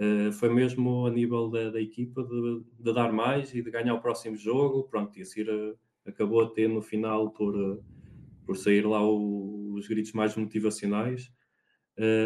[0.00, 3.92] Uh, foi mesmo a nível da, da equipa de, de, dar mais e de ganhar
[3.92, 4.84] o próximo jogo.
[4.84, 7.84] Pronto, e a uh, acabou a ter no final por, uh,
[8.46, 11.30] por sair lá o, os gritos mais motivacionais.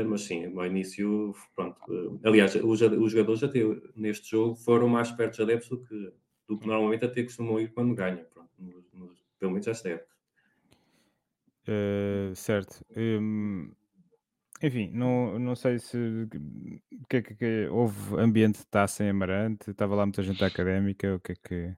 [0.07, 2.21] mas sim, no início, pronto.
[2.23, 3.59] aliás, os, os, jogadores até
[3.97, 6.13] neste jogo foram mais perto dos adeptos do que,
[6.47, 8.25] do que normalmente até costumam ir quando ganham.
[8.33, 10.15] Pronto, no, no, pelo menos esta época.
[12.37, 12.85] certo.
[12.97, 13.73] Um
[14.67, 16.27] enfim, não, não sei se
[17.09, 21.17] que é que, que- houve ambiente de taça em Amarante, estava lá muita gente académica,
[21.17, 21.77] o que é que,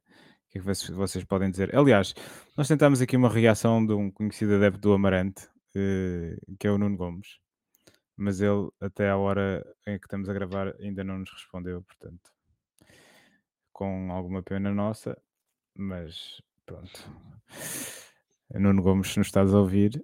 [0.50, 1.74] que é que vocês, vocês podem dizer?
[1.76, 2.14] Aliás,
[2.56, 6.78] nós tentámos aqui uma reação de um conhecido adepto do Amarante, eh, que é o
[6.78, 7.38] Nuno Gomes,
[8.16, 12.30] mas ele até à hora em que estamos a gravar ainda não nos respondeu, portanto,
[13.72, 15.20] com alguma pena nossa,
[15.76, 17.10] mas pronto.
[18.54, 20.02] Nuno Gomes, se nos estás a ouvir,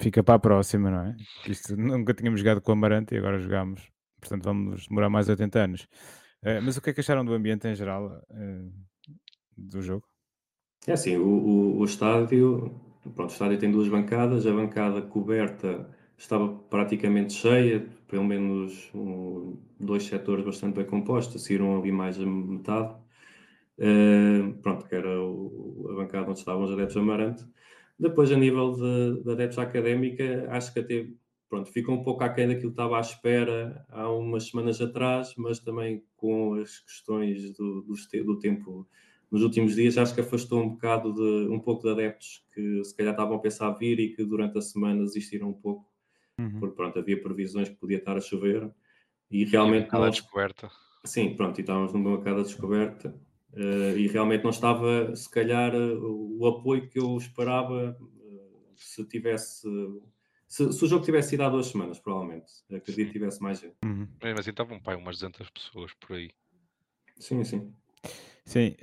[0.00, 1.16] fica para a próxima, não é?
[1.46, 3.82] Isto nunca tínhamos jogado com o Amarante e agora jogamos,
[4.20, 5.88] portanto vamos demorar mais 80 anos.
[6.42, 8.68] Eh, mas o que é que acharam do ambiente em geral eh,
[9.56, 10.06] do jogo?
[10.86, 12.80] É assim, o, o, o estádio,
[13.14, 19.58] pronto, o estádio tem duas bancadas, a bancada coberta estava praticamente cheia, pelo menos um,
[19.80, 22.94] dois setores bastante bem compostos, saíram ali mais a metade.
[23.78, 27.44] Uh, pronto, que era o, a bancada onde estavam os adeptos Amarante.
[27.98, 31.06] Depois, a nível de, de adeptos académica, acho que até
[31.48, 35.60] pronto, ficou um pouco aquém daquilo que estava à espera há umas semanas atrás, mas
[35.60, 38.88] também com as questões do, do, do tempo
[39.30, 42.96] nos últimos dias, acho que afastou um bocado de um pouco de adeptos que se
[42.96, 45.88] calhar estavam a pensar vir e que durante a semana desistiram um pouco,
[46.38, 46.60] uhum.
[46.60, 48.70] porque pronto, havia previsões que podia estar a chover
[49.30, 49.88] e realmente.
[49.88, 50.16] E nós...
[50.16, 50.70] descoberta.
[51.04, 53.14] Sim, bronto, e estávamos numa bancada descoberta
[53.56, 59.04] Uh, e realmente não estava, se calhar, uh, o apoio que eu esperava uh, se
[59.04, 59.68] tivesse.
[60.48, 62.52] Se, se, o jogo tivesse sido há duas semanas, provavelmente.
[62.72, 63.76] Acredito que tivesse mais gente.
[63.84, 64.08] Uhum.
[64.20, 66.30] Mas assim estavam pai, umas 200 pessoas por aí.
[67.18, 67.72] Sim, sim.
[68.44, 68.76] Sim,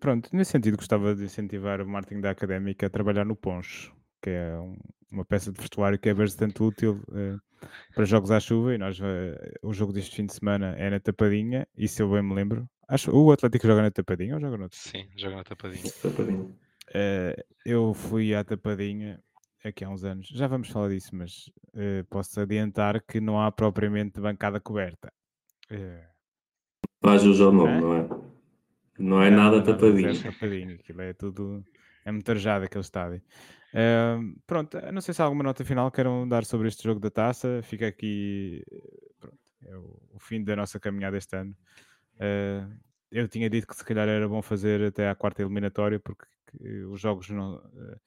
[0.00, 4.30] pronto, nesse sentido gostava de incentivar o marketing da Académica a trabalhar no Poncho, que
[4.30, 4.74] é um,
[5.10, 7.02] uma peça de vestuário que é bastante útil
[7.94, 8.98] para jogos à chuva e nós,
[9.62, 12.66] o jogo deste fim de semana é na Tapadinha e se eu bem me lembro,
[12.88, 14.78] Acho o Atlético joga na Tapadinha ou joga no outro?
[14.78, 15.92] Sim, joga na Tapadinha.
[16.02, 16.44] Tapadinha.
[16.44, 19.22] Uh, eu fui à Tapadinha
[19.64, 20.28] aqui há uns anos.
[20.28, 25.12] Já vamos falar disso, mas uh, posso adiantar que não há propriamente bancada coberta.
[25.70, 26.14] Uh,
[27.02, 27.80] Faz o nome, é?
[27.80, 28.08] não é?
[28.98, 30.10] Não é não, nada não, tapadinho.
[30.10, 31.64] é tapadinho, aquilo é tudo.
[32.04, 33.22] É muito arejado aquele estádio.
[33.72, 37.10] Uh, pronto, não sei se há alguma nota final queiram dar sobre este jogo da
[37.10, 37.60] taça.
[37.62, 38.62] Fica aqui.
[39.18, 41.56] Pronto, é o, o fim da nossa caminhada este ano.
[42.16, 42.72] Uh,
[43.10, 46.26] eu tinha dito que se calhar era bom fazer até à quarta eliminatória, porque
[46.90, 47.56] os jogos não.
[47.56, 48.00] Uh,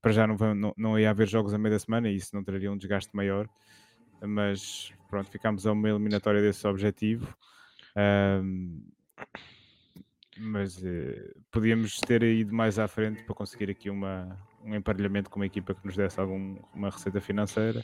[0.00, 2.44] para já não, não, não ia haver jogos a meio da semana e isso não
[2.44, 3.48] traria um desgaste maior.
[4.20, 7.26] Mas pronto, ficámos a uma eliminatória desse objetivo.
[7.96, 8.82] Uh,
[10.40, 10.80] mas
[11.50, 15.74] podíamos ter ido mais à frente para conseguir aqui uma, um emparelhamento com uma equipa
[15.74, 17.82] que nos desse alguma receita financeira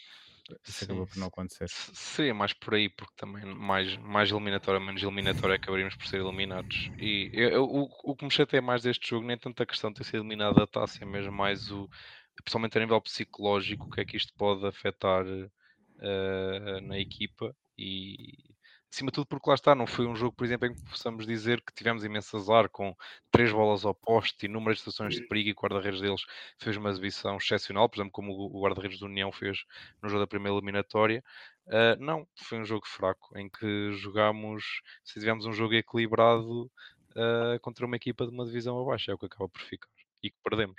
[0.66, 1.66] isso sim, acabou por não acontecer.
[1.68, 6.90] Seria mais por aí, porque também mais, mais eliminatório, menos eliminatório acabaríamos por ser eliminados.
[6.98, 9.90] E eu, eu, o, o que me chateia mais deste jogo, nem tanto a questão
[9.90, 11.88] de ter sido eliminado da taça, é mesmo mais o,
[12.36, 17.54] principalmente a nível psicológico, o que é que isto pode afetar uh, na equipa.
[17.76, 18.53] E
[18.94, 21.26] acima de tudo porque lá está, não foi um jogo, por exemplo, em que possamos
[21.26, 22.94] dizer que tivemos imenso azar com
[23.30, 26.24] três bolas ao poste, inúmeras situações de perigo e o guarda-redes deles
[26.58, 29.64] fez uma exibição excepcional, por exemplo, como o guarda-redes do União fez
[30.00, 31.24] no jogo da primeira eliminatória.
[31.66, 36.70] Uh, não, foi um jogo fraco, em que jogámos, se tivemos um jogo equilibrado
[37.16, 39.88] uh, contra uma equipa de uma divisão abaixo, é o que acaba por ficar,
[40.22, 40.76] e que perdemos.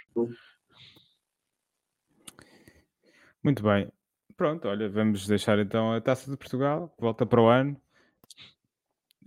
[3.44, 3.92] Muito bem.
[4.38, 7.80] Pronto, olha, vamos deixar então a Taça de Portugal, volta para o ano.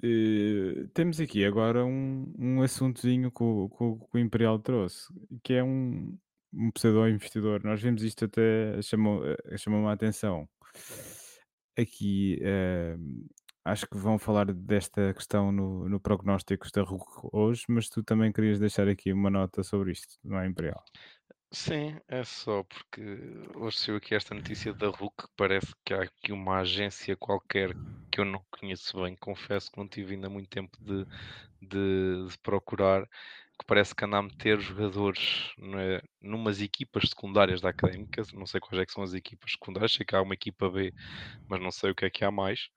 [0.03, 5.63] Eh, temos aqui agora um, um assuntozinho que o, que o- Imperial trouxe, que é
[5.65, 6.17] um,
[6.53, 7.63] um pseudo investidor.
[7.65, 10.49] Nós vimos isto até, chamou, eh, chamou-me a atenção.
[11.77, 12.97] Aqui, eh,
[13.65, 18.33] acho que vão falar desta questão no, no prognósticos da RUC hoje, mas tu também
[18.33, 20.83] querias deixar aqui uma nota sobre isto, não é, Imperial?
[21.51, 23.01] Sim, é só porque
[23.55, 27.75] hoje saiu aqui esta notícia da RUC, parece que há aqui uma agência qualquer
[28.11, 31.07] que eu não conheço bem, confesso que não tive ainda muito tempo de,
[31.63, 33.07] de, de procurar,
[33.59, 38.61] que parece que anda a meter jogadores né, numas equipas secundárias da Académica, não sei
[38.61, 40.95] quais é que são as equipas secundárias, sei que há uma equipa B,
[41.49, 42.69] mas não sei o que é que há mais.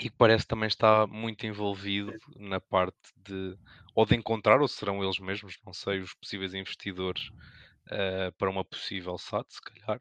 [0.00, 3.56] E que parece também está muito envolvido na parte de
[3.94, 7.28] ou de encontrar, ou serão eles mesmos, não sei, os possíveis investidores
[7.88, 10.00] uh, para uma possível SAT, se calhar.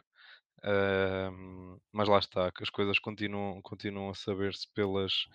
[0.59, 5.27] Uh, mas lá está, que as coisas continuam, continuam a saber-se pelas,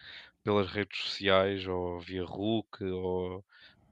[0.42, 3.44] pelas redes sociais, ou via RUC, ou,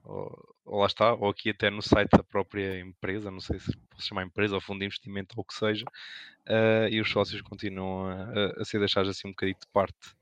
[0.05, 3.77] ou, ou, lá está, ou aqui até no site da própria empresa, não sei se
[3.91, 5.85] posso chamar empresa ou fundo de investimento ou o que seja,
[6.49, 10.15] uh, e os sócios continuam a, a ser deixados assim um bocadinho de parte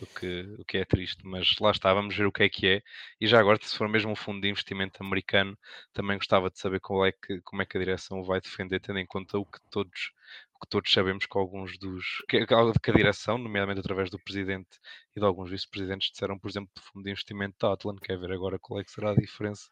[0.00, 2.66] o que, o que é triste, mas lá está, vamos ver o que é que
[2.66, 2.82] é.
[3.20, 5.56] E já agora, se for mesmo um fundo de investimento americano,
[5.92, 8.98] também gostava de saber qual é que, como é que a direção vai defender, tendo
[8.98, 10.12] em conta o que todos,
[10.54, 12.04] o que todos sabemos que alguns dos.
[12.28, 14.78] Que, que a direção, nomeadamente através do presidente
[15.14, 17.96] e de alguns vice-presidentes, disseram, por exemplo, do fundo de investimento da Atlan.
[17.96, 19.68] Quer ver agora qual é que será a diferença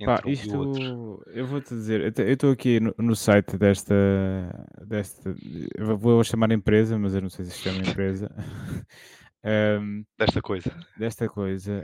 [0.00, 1.22] entre Pá, um e isto, o outro.
[1.26, 3.94] eu vou-te dizer, eu estou aqui no, no site desta,
[4.86, 5.34] desta,
[5.78, 8.30] vou chamar empresa, mas eu não sei se se chama empresa,
[9.44, 10.70] Ahm, Desta coisa.
[10.96, 11.82] desta coisa.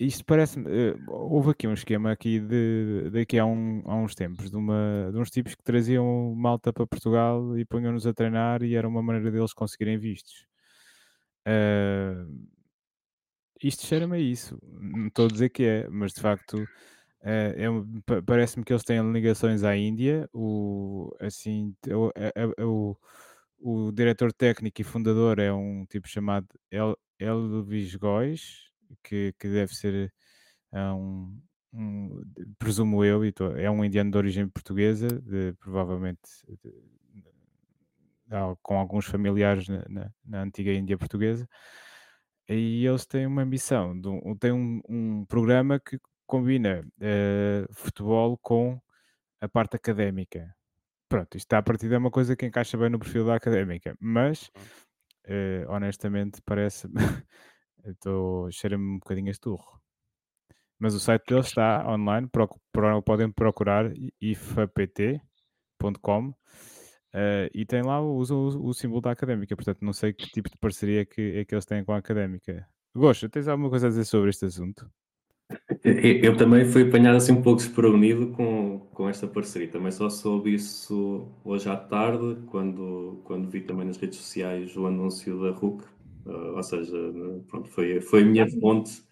[0.00, 4.50] Isto parece-me, eh, houve aqui um esquema aqui de, daqui a, um, há uns tempos,
[4.50, 8.74] de, uma, de uns tipos que traziam malta para Portugal e punham-nos a treinar e
[8.74, 10.46] era uma maneira deles conseguirem vistos.
[11.44, 12.24] Ah,
[13.62, 14.58] isto cheira-me a isso.
[14.62, 16.68] Não estou a dizer que é, mas de facto
[17.22, 20.28] eh, é um- pa- parece-me que eles têm ligações à Índia.
[20.32, 22.96] O, assim, o, é- é o,
[23.62, 28.70] o diretor técnico e fundador é um tipo chamado El, Elvis Góis,
[29.04, 30.12] que, que deve ser
[30.72, 31.40] é um,
[31.72, 32.22] um-
[32.58, 33.24] presumo eu,
[33.56, 36.22] é um indiano de origem portuguesa, de, provavelmente
[36.64, 36.72] de-
[38.62, 41.48] com alguns familiares na, na- na antiga Índia portuguesa.
[42.48, 43.42] E eles têm uma
[43.98, 48.80] de um, têm um, um programa que combina eh, futebol com
[49.40, 50.54] a parte académica.
[51.12, 53.94] Pronto, isto está a partir de uma coisa que encaixa bem no perfil da académica,
[54.00, 54.50] mas
[55.26, 56.88] eh, honestamente parece
[57.84, 59.82] estou cheira-me um bocadinho a esturro.
[60.78, 62.58] Mas o site deles está online, proc-
[63.04, 65.20] podem procurar ifapt.com
[67.14, 70.50] eh, e tem lá, usam o, o símbolo da académica, portanto não sei que tipo
[70.50, 72.66] de parceria que, é que eles têm com a académica.
[72.94, 74.90] Gosto, tens alguma coisa a dizer sobre este assunto?
[75.84, 79.68] Eu, também fui apanhado assim um pouco desprevenido com, com esta parceria.
[79.68, 84.86] Também só soube isso hoje à tarde, quando, quando vi também nas redes sociais o
[84.86, 85.84] anúncio da RUC.
[86.24, 86.96] Uh, ou seja,
[87.48, 89.02] pronto, foi, foi a minha fonte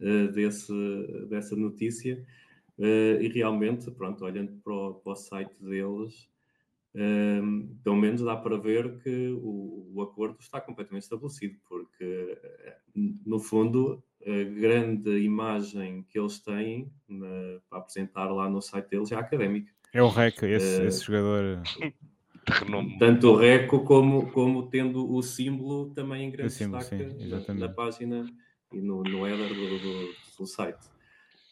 [0.00, 0.72] uh, desse,
[1.28, 2.24] dessa notícia.
[2.78, 6.28] Uh, e realmente, pronto, olhando para o, para o site deles,
[6.94, 12.38] um, pelo menos dá para ver que o, o, acordo está completamente estabelecido, porque,
[12.94, 19.16] no fundo, grande imagem que eles têm na, para apresentar lá no site deles é
[19.16, 19.72] académica.
[19.92, 21.62] É o REC, esse, uh, esse jogador.
[22.98, 27.54] Tanto o RECO como, como tendo o símbolo também em grande símbolo, destaque sim, na,
[27.54, 28.26] na, página
[28.72, 30.84] e no, no header do, do, do site.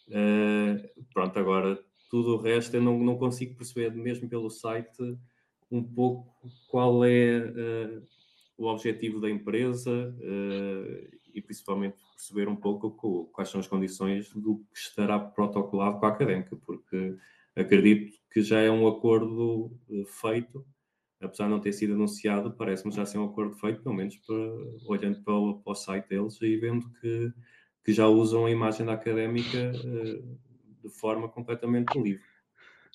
[0.08, 1.78] Uh, pronto, agora
[2.10, 5.16] tudo o resto eu não, não consigo perceber, mesmo pelo site,
[5.70, 6.34] um pouco
[6.68, 8.02] qual é uh,
[8.58, 14.58] o objetivo da empresa uh, e principalmente perceber um pouco quais são as condições do
[14.72, 17.16] que estará protocolado com a académica, porque
[17.56, 20.64] acredito que já é um acordo uh, feito,
[21.20, 24.36] apesar de não ter sido anunciado, parece-me já ser um acordo feito, pelo menos para,
[24.86, 27.32] olhando para o, para o site deles e vendo que,
[27.84, 32.24] que já usam a imagem da académica de forma completamente livre.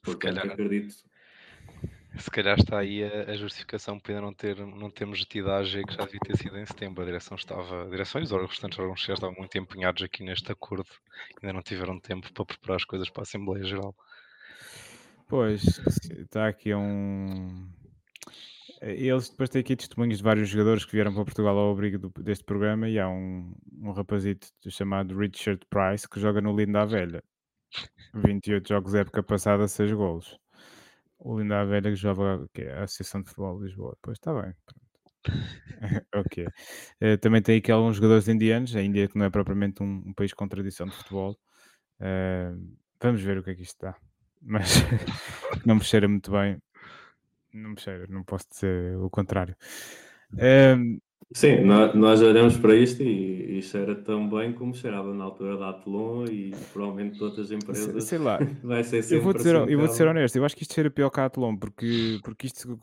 [0.04, 0.94] Portanto, acredito
[2.17, 5.58] se calhar está aí a, a, justificação para ainda não, ter, não termos tido a
[5.58, 7.04] AG que já devia ter sido em setembro.
[7.04, 10.89] A direção estava, a direção e os restantes órgãos estavam muito empenhados aqui neste acordo,
[11.41, 13.95] ainda não tiveram tempo para preparar as coisas para a Assembleia Geral.
[15.28, 15.63] Pois,
[16.17, 17.67] está aqui um.
[18.82, 22.10] Eles depois têm aqui testemunhos de vários jogadores que vieram para Portugal ao abrigo do,
[22.21, 27.23] deste programa e há um, um rapazito chamado Richard Price que joga no Linda Velha.
[28.13, 30.38] 28 jogos época passada, 6 golos.
[31.26, 33.98] O Linda a Velha que joga que é a Associação de Futebol de Lisboa.
[34.00, 34.54] Pois está bem.
[36.14, 36.46] ok.
[37.02, 38.76] Uh, também tem aqui alguns jogadores indianos.
[38.76, 41.36] A Índia que não é propriamente um, um país com tradição de futebol.
[42.00, 43.96] Uh, vamos ver o que é que isto dá.
[44.40, 44.84] Mas
[45.66, 46.62] não me cheira muito bem.
[47.52, 49.56] Não me cheira, não posso dizer o contrário.
[50.34, 51.00] Um,
[51.34, 55.58] Sim, nós, nós olhamos para isto e, e cheira tão bem como cheirava na altura
[55.58, 58.04] da Atlon e provavelmente outras empresas.
[58.04, 60.64] Sei lá, vai ser eu vou, dizer, assim eu vou ser honesto, eu acho que
[60.64, 62.80] isto cheira pior que a Atlon, porque, porque isto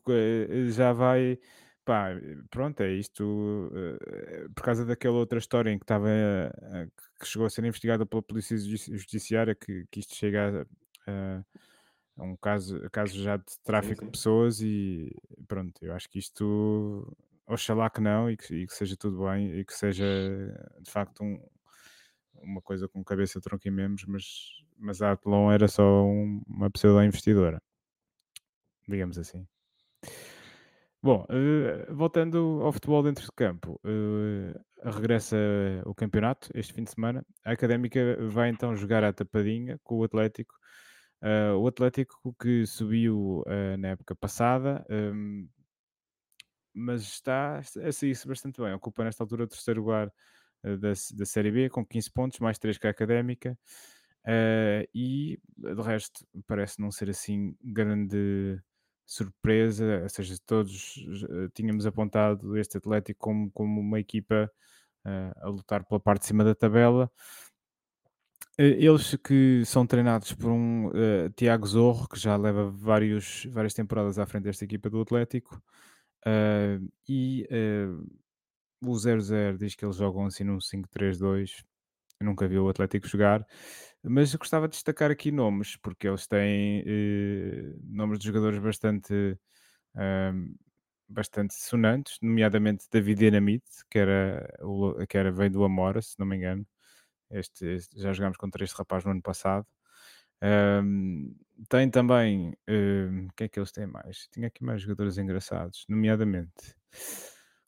[0.68, 1.38] já vai.
[1.84, 2.10] Pá,
[2.48, 3.24] pronto, é isto.
[3.24, 6.08] Uh, por causa daquela outra história em que estava.
[6.08, 10.66] Uh, que chegou a ser investigada pela Polícia Judiciária, que, que isto chega
[11.06, 11.42] a.
[12.18, 14.06] a um caso, caso já de tráfico sim, sim.
[14.06, 15.10] de pessoas e
[15.48, 19.58] pronto, eu acho que isto oxalá que não e que, e que, seja tudo bem
[19.58, 20.04] e que seja
[20.80, 21.40] de facto um,
[22.42, 24.24] uma coisa com cabeça, tronco e membros, mas,
[24.78, 27.62] mas a Atlon era só um, uma pseudo-investidora,
[28.88, 29.46] digamos assim.
[31.02, 35.36] Bom, uh, voltando ao futebol dentro de campo, uh, regressa
[35.84, 37.26] o campeonato este fim de semana.
[37.44, 40.54] A Académica vai então jogar à tapadinha com o Atlético.
[41.20, 43.44] Uh, o Atlético que subiu
[43.78, 45.48] na época passada, um,
[46.74, 48.72] mas está a sair-se bastante bem.
[48.72, 50.08] Ocupa nesta altura o terceiro lugar
[50.64, 53.58] uh, da, da Série B com 15 pontos, mais 3 que a Académica.
[54.24, 58.56] Uh, e de resto parece não ser assim grande
[59.04, 60.96] surpresa, ou seja, todos
[61.28, 64.50] uh, tínhamos apontado este Atlético como, como uma equipa
[65.04, 67.10] uh, a lutar pela parte de cima da tabela.
[68.58, 70.90] Eles que são treinados por um
[71.34, 75.60] Tiago Zorro, que já leva vários, várias temporadas à frente desta equipa do Atlético,
[77.08, 77.46] e
[78.82, 81.64] o 0-0 diz que eles jogam assim num 5-3-2.
[82.20, 83.46] Eu nunca vi o Atlético jogar,
[84.02, 89.12] mas gostava de destacar aqui nomes, porque eles têm eh, nomes de jogadores bastante,
[89.94, 90.56] uh,
[91.08, 94.48] bastante sonantes, nomeadamente David Dinamite, que, era,
[95.08, 96.66] que era, veio do Amora, se não me engano.
[97.30, 99.66] Este, este já jogámos contra este rapaz no ano passado.
[100.42, 101.34] Um,
[101.68, 102.54] tem também.
[102.68, 104.28] Um, quem é que eles têm mais?
[104.32, 106.74] Tinha aqui mais jogadores engraçados, nomeadamente.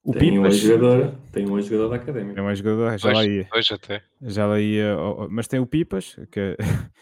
[0.03, 2.35] O tem Pipas, um jogador, tem um jogador da academia.
[2.35, 3.49] Tem um jogador, já lá ia.
[3.55, 4.03] Hoje até.
[4.21, 4.97] Já lá ia,
[5.31, 6.57] mas tem o Pipas, que,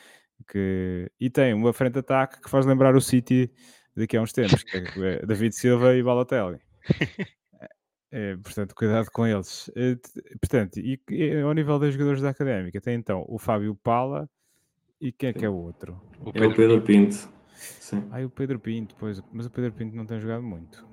[0.49, 3.51] que, e tem uma frente de ataque que faz lembrar o City
[3.97, 6.61] daqui a uns tempos, que é David Silva e Balotelli.
[8.15, 9.71] É, portanto, cuidado com eles.
[9.75, 9.97] É,
[10.39, 14.29] portanto, e, e, ao nível dos jogadores da académica, tem então o Fábio Pala
[15.03, 16.01] e quem é que é o outro?
[16.21, 17.17] O Pedro, é o Pedro Pinto.
[17.17, 17.35] Pinto.
[17.57, 18.09] Sim.
[18.13, 20.87] Ah, o Pedro Pinto, pois, mas o Pedro Pinto não tem jogado muito.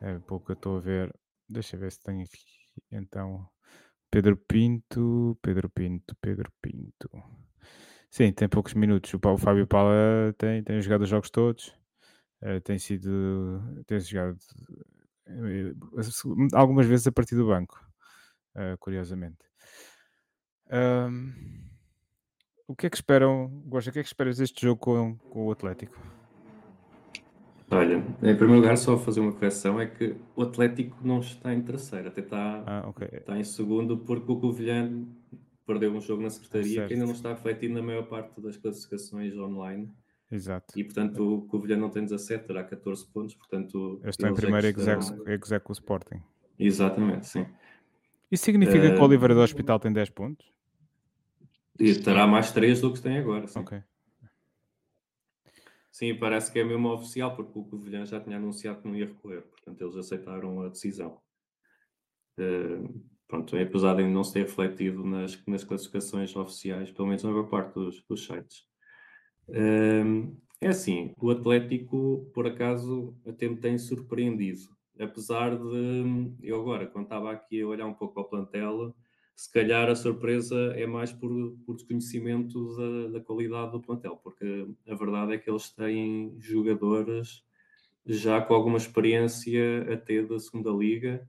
[0.00, 1.14] É pouco que eu estou a ver.
[1.46, 2.40] Deixa eu ver se tem aqui.
[2.90, 3.46] Então,
[4.10, 7.10] Pedro Pinto, Pedro Pinto, Pedro Pinto.
[8.10, 9.12] Sim, tem poucos minutos.
[9.12, 11.68] O Fábio Pala tem, tem jogado os jogos todos.
[12.40, 13.60] Uh, tem sido.
[13.86, 14.38] Tem jogado
[15.28, 17.78] uh, algumas vezes a partir do banco,
[18.54, 19.44] uh, curiosamente.
[20.72, 21.65] Um,
[22.66, 25.46] o que é que esperam, Gosta, o que é que esperas deste jogo com, com
[25.46, 25.96] o Atlético?
[27.70, 31.60] Olha, em primeiro lugar, só fazer uma correção: é que o Atlético não está em
[31.62, 33.08] terceiro, até está, ah, okay.
[33.12, 35.04] está em segundo, porque o Covilhã
[35.66, 39.36] perdeu um jogo na Secretaria que ainda não está refletido na maior parte das classificações
[39.36, 39.92] online.
[40.30, 40.78] Exato.
[40.78, 43.34] E portanto o Covilhã não tem 17, terá 14 pontos.
[43.34, 46.22] Portanto, eu estou em é primeiro é execo o Sporting.
[46.58, 47.46] Exatamente, sim.
[48.30, 48.94] Isso significa uh...
[48.94, 50.55] que o Oliveira do Hospital tem 10 pontos?
[51.78, 53.46] E terá mais 3 do que tem agora.
[53.46, 53.60] Sim.
[53.60, 53.82] Ok.
[55.96, 59.06] Sim, parece que é mesmo oficial, porque o Covilhã já tinha anunciado que não ia
[59.06, 61.18] recorrer, portanto eles aceitaram a decisão.
[62.38, 67.22] Uh, pronto, é apesar de não se ter refletido nas, nas classificações oficiais, pelo menos
[67.22, 68.66] na maior parte dos, dos sites.
[69.48, 74.68] Uh, é assim, o Atlético, por acaso, até me tem surpreendido.
[75.00, 78.94] Apesar de, eu agora, quando estava aqui a olhar um pouco para o plantel,
[79.36, 81.30] se calhar a surpresa é mais por,
[81.66, 87.44] por desconhecimento da, da, qualidade do plantel, porque a verdade é que eles têm jogadores
[88.06, 91.28] já com alguma experiência até da segunda liga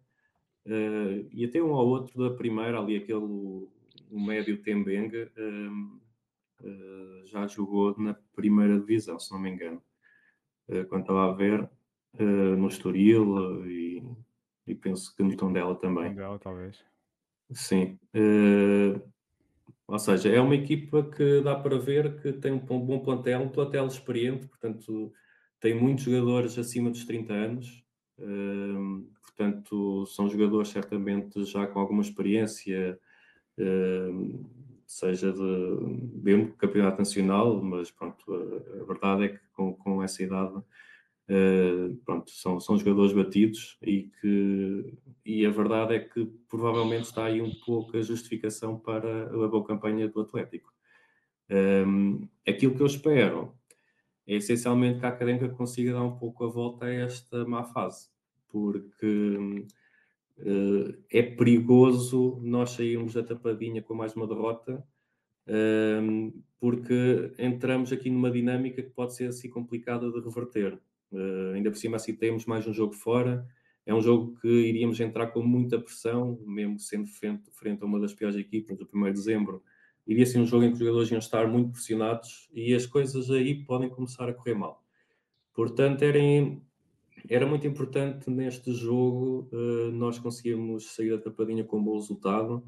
[0.66, 7.28] uh, e até um ou outro da primeira, ali aquele o médio Tembenga uh, uh,
[7.28, 9.84] já jogou na primeira divisão, se não me engano.
[10.88, 11.70] quando estava a ver
[12.58, 14.02] no Estoril e,
[14.66, 16.10] e penso que no Tondela também.
[16.10, 16.86] Tondela, talvez.
[17.52, 17.98] Sim.
[18.16, 19.02] Uh,
[19.88, 23.50] ou seja, é uma equipa que dá para ver que tem um bom plantel, um
[23.50, 25.14] plantel experiente, portanto,
[25.60, 27.84] tem muitos jogadores acima dos 30 anos.
[28.20, 33.00] Uh, portanto, são jogadores certamente já com alguma experiência,
[33.60, 34.46] uh,
[34.86, 35.42] seja de
[36.24, 40.62] mesmo campeonato nacional, mas pronto, a, a verdade é que com, com essa idade
[41.30, 47.26] Uh, pronto, são, são jogadores batidos e que e a verdade é que provavelmente está
[47.26, 50.74] aí um pouco a justificação para a boa campanha do Atlético.
[51.50, 53.54] Um, ehm, aquilo que eu espero
[54.26, 58.08] é essencialmente que a Académica consiga dar um pouco a volta a esta má fase,
[58.48, 59.68] porque
[60.40, 64.82] uh, é perigoso nós sairmos da tapadinha com mais uma derrota,
[65.46, 70.80] um, ehm, porque entramos aqui numa dinâmica que pode ser assim complicada de reverter.
[71.12, 73.48] Uh, ainda por cima, assim, temos mais um jogo fora.
[73.86, 78.00] É um jogo que iríamos entrar com muita pressão, mesmo sendo frente, frente a uma
[78.00, 79.64] das piores equipas do 1 de dezembro.
[80.06, 83.32] Iria ser um jogo em que os jogadores iam estar muito pressionados e as coisas
[83.32, 84.84] aí podem começar a correr mal.
[85.54, 86.20] Portanto, era,
[87.30, 92.64] era muito importante neste jogo uh, nós conseguirmos sair da tapadinha com um bom resultado.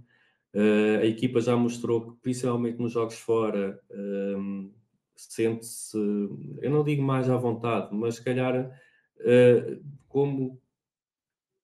[0.53, 3.79] Uh, a equipa já mostrou que, principalmente nos jogos fora,
[5.27, 5.97] sente-se,
[6.61, 8.71] eu não digo mais à vontade, mas se calhar
[9.19, 10.61] uh, como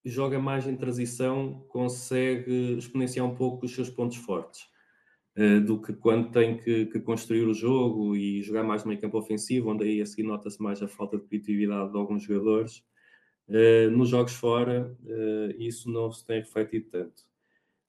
[0.03, 4.63] joga mais em transição, consegue exponenciar um pouco os seus pontos fortes.
[5.37, 9.01] Uh, do que quando tem que, que, construir o jogo e jogar mais no meio
[9.01, 12.83] campo ofensivo, onde aí a seguir nota-se mais a falta de criatividade de alguns jogadores.
[13.49, 14.97] Uh, nos jogos fora,
[15.57, 17.34] isso não se tem refletido tanto.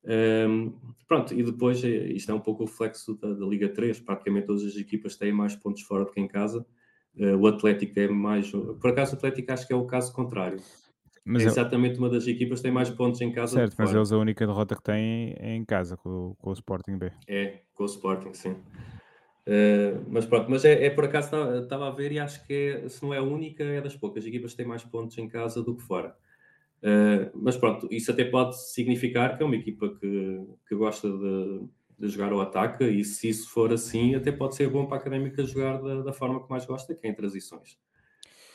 [0.06, 0.72] Um,
[1.08, 4.64] pronto, e depois isto é um pouco o reflexo da, da, Liga 3, praticamente todas
[4.64, 6.64] as equipas têm mais pontos fora do que em casa.
[7.16, 8.50] Uh, o Atlético é mais.
[8.50, 10.60] Por acaso, o Atlético acho que é o caso contrário.
[11.24, 13.54] Mas é exatamente uma das equipas que tem mais pontos em casa.
[13.54, 16.98] Certo, mas eles a única derrota que têm é em casa com, com o Sporting
[16.98, 17.10] B.
[17.26, 18.50] É, com o Sporting, sim.
[18.50, 21.30] Uh, mas pronto, mas é, é por acaso
[21.62, 22.52] estava a ver e acho que
[22.84, 25.28] é, se não é a única, é das poucas equipas que têm mais pontos em
[25.28, 26.16] casa do que fora.
[26.82, 31.68] Uh, mas pronto, isso até pode significar que é uma equipa que, que gosta de,
[31.98, 35.00] de jogar ao ataque, e se isso for assim, até pode ser bom para a
[35.00, 37.78] académica jogar da, da forma que mais gosta, que é em transições.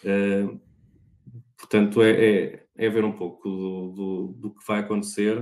[0.03, 0.59] Uh,
[1.57, 5.41] portanto, é, é, é, ver um pouco do, do, do que vai acontecer.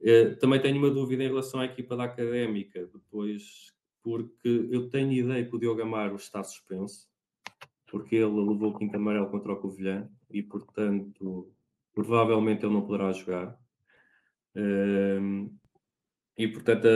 [0.00, 5.12] Uh, também tenho uma dúvida em relação à equipa da académica, depois, porque eu tenho
[5.12, 7.08] ideia que o Diogo Amaro está suspenso,
[7.90, 11.52] porque ele levou o quinto amarelo contra o Covilhã e, portanto,
[11.94, 13.58] provavelmente ele não poderá jogar.
[16.36, 16.88] e portanto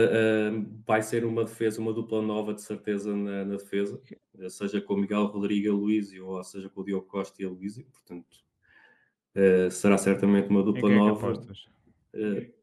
[0.85, 4.01] vai ser uma defesa, uma dupla nova de certeza na, na defesa,
[4.49, 7.49] seja com o Miguel Rodrigues e Luísio, ou seja com o Diogo Costa e a
[7.49, 8.37] Luísio, portanto
[9.35, 11.33] uh, será certamente uma dupla é nova.
[12.13, 12.57] Uh,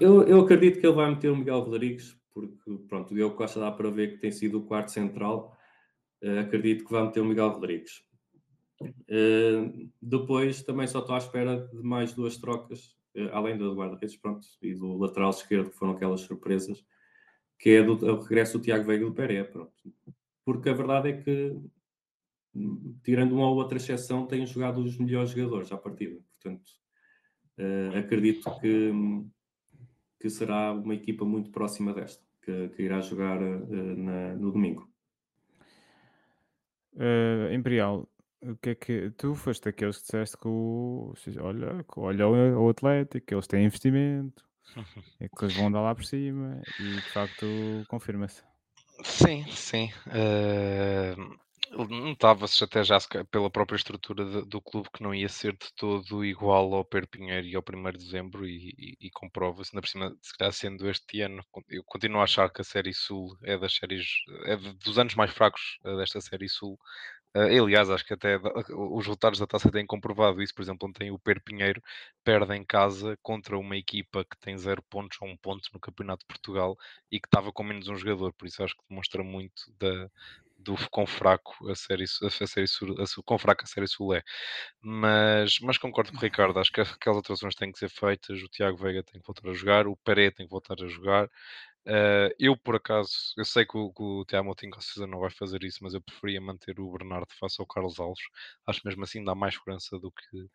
[0.00, 3.60] eu, eu acredito que ele vai meter o Miguel Rodrigues, porque pronto, o Diogo Costa
[3.60, 5.54] dá para ver que tem sido o quarto central.
[6.40, 8.05] acredito que vai meter o Miguel Rodrigues.
[8.82, 14.16] Uh, depois também só estou à espera de mais duas trocas, uh, além do guarda-redes,
[14.16, 16.84] pronto, e do lateral esquerdo, que foram aquelas surpresas,
[17.58, 19.72] que é do o regresso do Tiago Veiga do Pereira, pronto.
[20.44, 21.56] Porque a verdade é que,
[23.02, 26.20] tirando uma ou outra exceção, têm jogado os melhores jogadores à partida.
[26.32, 26.70] Portanto,
[27.58, 28.92] uh, acredito que,
[30.20, 34.88] que será uma equipa muito próxima desta, que, que irá jogar na, no domingo.
[37.52, 38.08] Imperial,
[38.52, 42.66] o que é que tu foste daqueles que disseste que o, olha, que olha o,
[42.66, 44.44] o Atlético, que eles têm investimento,
[45.20, 48.42] é que eles vão dar lá por cima e de facto confirma-se.
[49.04, 49.90] Sim, sim.
[50.06, 51.36] Uh,
[51.88, 52.96] Notava-se até já
[53.30, 57.46] pela própria estrutura de- do clube que não ia ser de todo igual ao Pinheiro
[57.46, 60.88] e ao 1 de dezembro e, e, e comprova-se, ainda por cima, se calhar sendo
[60.88, 64.06] este ano, eu continuo a achar que a Série Sul é das séries,
[64.46, 66.78] é dos anos mais fracos eh, desta Série Sul.
[67.36, 70.54] Uh, aliás, acho que até os resultados da taça têm comprovado isso.
[70.54, 71.82] Por exemplo, ontem o Per Pinheiro
[72.24, 76.20] perde em casa contra uma equipa que tem zero pontos ou um ponto no Campeonato
[76.20, 76.78] de Portugal
[77.12, 78.32] e que estava com menos um jogador.
[78.32, 80.08] Por isso acho que demonstra muito da,
[80.56, 84.22] do quão fraco a série, a série sul, a, série é.
[84.80, 88.42] Mas, mas concordo com o Ricardo, acho que aquelas alterações têm que ser feitas.
[88.42, 91.28] O Tiago Veiga tem que voltar a jogar, o Peré tem que voltar a jogar.
[91.86, 95.62] Uh, eu, por acaso, eu sei que o, que o Tiago com não vai fazer
[95.62, 98.24] isso, mas eu preferia manter o Bernardo face ao Carlos Alves.
[98.66, 100.48] Acho que mesmo assim dá mais segurança do que,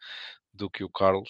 [0.53, 1.29] do que o Carlos.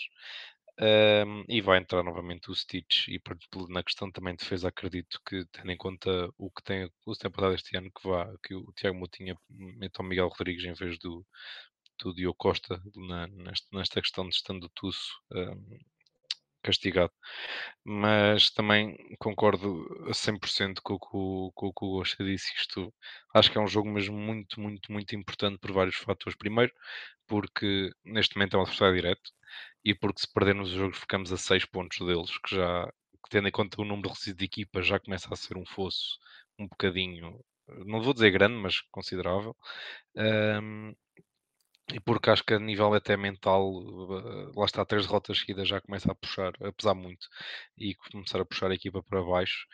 [0.79, 3.21] Um, e vai entrar novamente o Stitch e
[3.69, 7.53] na questão também de defesa acredito que tendo em conta o que tem o dado
[7.53, 11.25] este ano que vá que o Tiago Moutinho meta o Miguel Rodrigues em vez do,
[11.99, 15.77] do Diogo Costa na, nesta, nesta questão de estando Tusso um,
[16.61, 17.11] castigado
[17.83, 22.93] mas também concordo a 100% com, com, com o que o Gosta disse isto
[23.33, 26.71] acho que é um jogo mesmo muito, muito, muito importante por vários fatores primeiro
[27.27, 29.31] porque neste momento é um adversário direto
[29.83, 33.47] e porque se perdermos o jogo ficamos a 6 pontos deles, que já, que tendo
[33.47, 36.19] em conta o número de de equipas, já começa a ser um fosso
[36.59, 37.39] um bocadinho,
[37.85, 39.55] não vou dizer grande, mas considerável.
[40.15, 40.93] Um,
[41.93, 45.81] e porque acho que a nível até mental, uh, lá está, três derrotas seguidas já
[45.81, 47.27] começa a puxar, a pesar muito
[47.77, 49.67] e começar a puxar a equipa para baixo.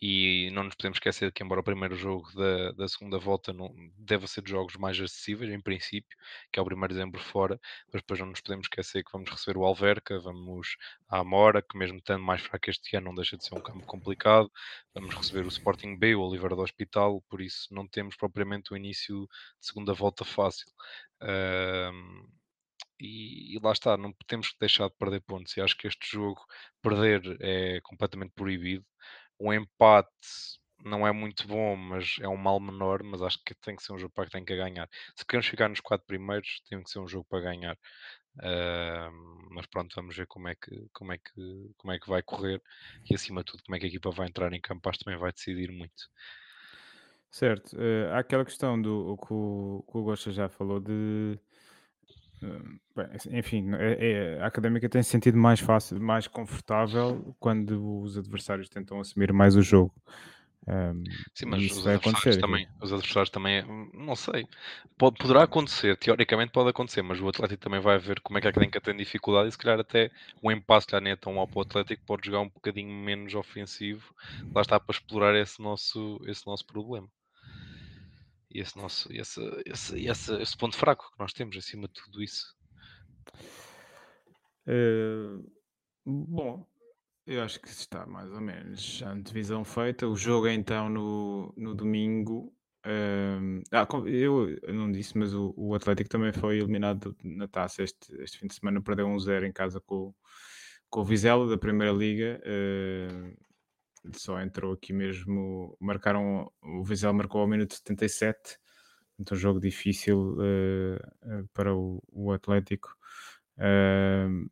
[0.00, 3.74] E não nos podemos esquecer que, embora o primeiro jogo da, da segunda volta não
[3.98, 6.16] deve ser de jogos mais acessíveis, em princípio,
[6.52, 7.58] que é o primeiro dezembro fora,
[7.92, 10.76] mas depois não nos podemos esquecer que vamos receber o Alverca, vamos
[11.08, 13.84] à Amora, que mesmo estando mais fraco este ano, não deixa de ser um campo
[13.84, 14.50] complicado,
[14.94, 18.76] vamos receber o Sporting B, o Oliveira do Hospital, por isso não temos propriamente o
[18.76, 19.26] início
[19.60, 20.68] de segunda volta fácil.
[23.00, 25.56] E, e, lá está, não temos que deixar de perder pontos.
[25.56, 26.40] E acho que este jogo,
[26.82, 28.84] perder é completamente proibido
[29.40, 30.08] o empate
[30.84, 33.92] não é muito bom, mas é um mal menor, mas acho que tem que ser
[33.92, 34.88] um jogo para que tem que ganhar.
[35.16, 37.76] Se queremos ficar nos quatro primeiros, tem que ser um jogo para ganhar.
[38.36, 39.10] Uh,
[39.50, 42.62] mas pronto, vamos ver como é, que, como, é que, como é que vai correr
[43.10, 45.04] e acima de tudo como é que a equipa vai entrar em campo, acho que
[45.04, 46.08] também vai decidir muito.
[47.30, 51.38] Certo, uh, há aquela questão do que o, que o Gosta já falou de
[53.30, 58.68] enfim, é, é, a académica tem se sentido mais fácil, mais confortável quando os adversários
[58.68, 59.94] tentam assumir mais o jogo.
[60.66, 64.46] Um, Sim, mas os adversários, também, os adversários também, hum, não sei,
[64.98, 68.46] pode, poderá acontecer, teoricamente pode acontecer, mas o Atlético também vai ver como é que
[68.46, 70.10] a Académica tem dificuldade e se calhar até
[70.42, 73.34] o impasse já nem é tão mau para o Atlético, pode jogar um bocadinho menos
[73.34, 74.14] ofensivo,
[74.54, 77.08] lá está para explorar esse nosso, esse nosso problema.
[78.52, 82.54] Esse nosso, esse, esse, esse, esse ponto fraco que nós temos acima de tudo isso.
[84.66, 85.44] Uh,
[86.04, 86.66] bom,
[87.26, 90.08] eu acho que está mais ou menos a antevisão feita.
[90.08, 92.52] O jogo é então no, no domingo.
[92.84, 98.12] Um, ah, eu, não disse, mas o, o, Atlético também foi eliminado na taça este,
[98.20, 98.82] este fim de semana.
[98.82, 100.14] Perdeu um zero em casa com,
[100.88, 102.40] com o Vizela da Primeira Liga.
[102.44, 103.49] Uh,
[104.14, 105.76] só entrou aqui mesmo.
[105.80, 106.50] Marcaram.
[106.62, 108.58] O Vizela marcou ao minuto 77.
[109.18, 112.96] Então, jogo difícil uh, para o, o Atlético.
[113.58, 114.48] Uh,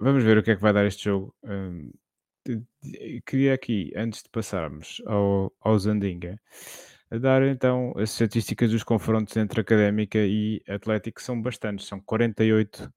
[0.00, 1.34] vamos ver o que é que vai dar este jogo.
[1.42, 1.92] Um,
[3.26, 6.40] queria aqui, antes de passarmos ao, ao Zandinga,
[7.20, 12.90] dar então as estatísticas dos confrontos entre Académica e Atlético, são bastantes, são 48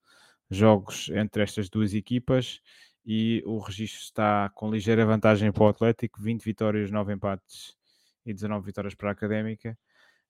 [0.50, 2.60] jogos entre estas duas equipas
[3.04, 7.76] e o registro está com ligeira vantagem para o Atlético, 20 vitórias, 9 empates
[8.24, 9.76] e 19 vitórias para a Académica.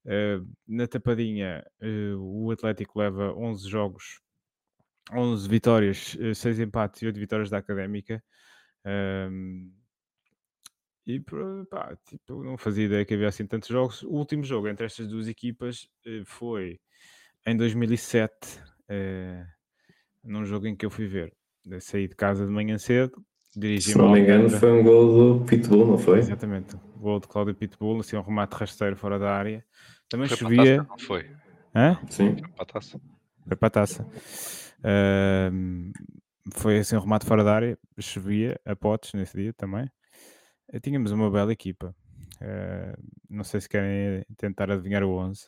[0.05, 4.23] Uh, na tapadinha, uh, o Atlético leva 11 jogos
[5.11, 8.23] 11 vitórias, 6 eh, empates e 8 vitórias da Académica.
[8.85, 9.71] Um,
[11.05, 11.19] e
[11.69, 14.03] pá, tipo, não fazia ideia que havia assim tantos jogos.
[14.03, 16.79] O último jogo entre estas duas equipas uh, foi
[17.45, 18.31] em 2007,
[18.89, 19.45] uh,
[20.23, 21.33] num jogo em que eu fui ver.
[21.69, 23.23] Eu saí de casa de manhã cedo,
[23.55, 26.19] dirigi Se não me engano, foi um gol do Pitbull, não foi?
[26.19, 29.63] Exatamente, gol de Cláudio Pitbull, assim, um remate rasteiro fora da área.
[30.09, 30.77] Também foi chovia.
[30.77, 31.31] Taça, não foi?
[31.75, 31.99] Hã?
[32.09, 32.35] Sim.
[32.37, 33.01] Foi para a taça.
[33.47, 34.07] Foi para a taça.
[34.79, 35.91] Uh,
[36.53, 39.89] foi assim um remate fora da área, chovia a potes nesse dia também.
[40.73, 41.95] Uh, tínhamos uma bela equipa.
[42.41, 45.47] Uh, não sei se querem tentar adivinhar o 11.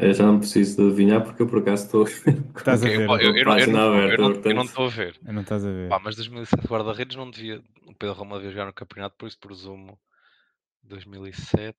[0.00, 2.04] Eu já não preciso de adivinhar porque eu por acaso estou.
[2.56, 3.00] Estás a ver?
[3.00, 4.46] Eu, eu, eu, não, aberta, eu, não, portanto...
[4.46, 5.18] eu não estou a ver.
[5.26, 5.88] Eu não estás a ver.
[5.88, 7.62] Pá, mas 2007 guarda-redes não devia.
[7.86, 9.98] O Pedro Roma devia jogar no campeonato, por isso presumo
[10.84, 11.76] 2007.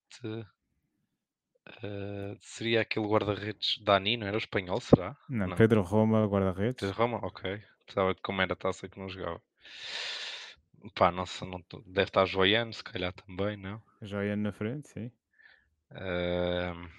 [1.69, 5.15] Uh, seria aquele guarda-redes Dani, não era o espanhol, será?
[5.30, 5.55] Não, não.
[5.55, 6.80] Pedro Roma, guarda-redes.
[6.80, 7.61] Pedro Roma, ok.
[7.86, 9.41] Pensava que como era a taça que não jogava.
[10.95, 13.82] Pá, não, não, deve estar Joiano, se calhar também, não?
[14.01, 15.11] Joiano na frente, sim.
[15.91, 16.89] Uh...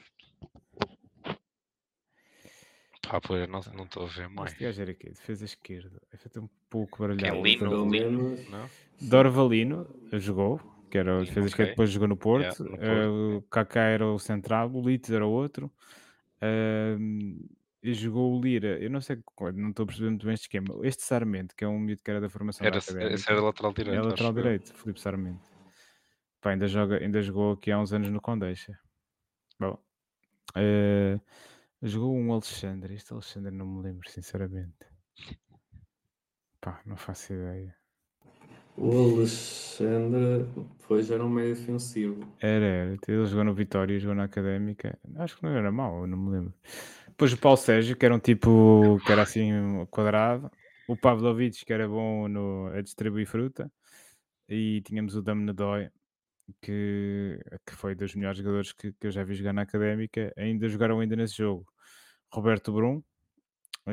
[3.11, 4.53] Pá, pois, não estou a ver mais.
[4.53, 6.01] Este gajo era aqui, defesa esquerda.
[6.13, 7.39] É feito um pouco baralhado.
[7.39, 8.71] É Lino, Lino, não?
[9.01, 11.65] Dorvalino jogou, que era o defesa okay.
[11.65, 12.63] que depois jogou no Porto.
[12.63, 13.11] Yeah, no Porto.
[13.11, 15.73] Uh, o Kaká era o central, o Litz era o outro.
[16.41, 17.51] Uh,
[17.83, 19.19] e jogou o Lira, eu não sei,
[19.55, 20.67] não estou a perceber muito bem este esquema.
[20.85, 23.41] Este Sarmento, que é um miúdo que era da formação era, da Académica, Esse era
[23.41, 23.99] lateral direito.
[23.99, 25.51] É lateral direito, Filipe Sarmento.
[26.41, 28.79] Pá, ainda, joga, ainda jogou aqui há uns anos no Condeixa.
[29.59, 29.77] Bom,
[30.57, 31.21] uh,
[31.83, 32.95] jogou um Alexandre.
[32.95, 34.87] Este Alexandre não me lembro, sinceramente.
[36.61, 37.75] Pá, não faço ideia.
[38.77, 40.47] O Alexandre
[41.03, 42.27] já era um meio defensivo.
[42.41, 42.99] Era, era.
[43.07, 44.99] Ele jogou no Vitória jogou na Académica.
[45.17, 46.55] Acho que não era mau, não me lembro.
[47.07, 49.51] Depois o Paulo Sérgio, que era um tipo que era assim
[49.91, 50.51] quadrado.
[50.89, 53.71] O Pavlovic, que era bom no, a distribuir fruta.
[54.49, 55.91] E tínhamos o Dame Nadoi,
[56.61, 60.33] que, que foi dos melhores jogadores que, que eu já vi jogar na Académica.
[60.37, 61.67] Ainda jogaram ainda nesse jogo.
[62.33, 63.03] Roberto Brum,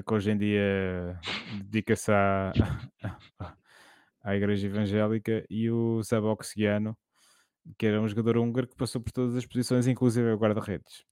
[0.06, 1.20] que hoje em dia
[1.64, 2.52] dedica-se à,
[4.24, 6.98] à Igreja Evangélica, e o Zabok Siano,
[7.78, 11.04] que era um jogador húngaro que passou por todas as posições, inclusive o guarda-redes.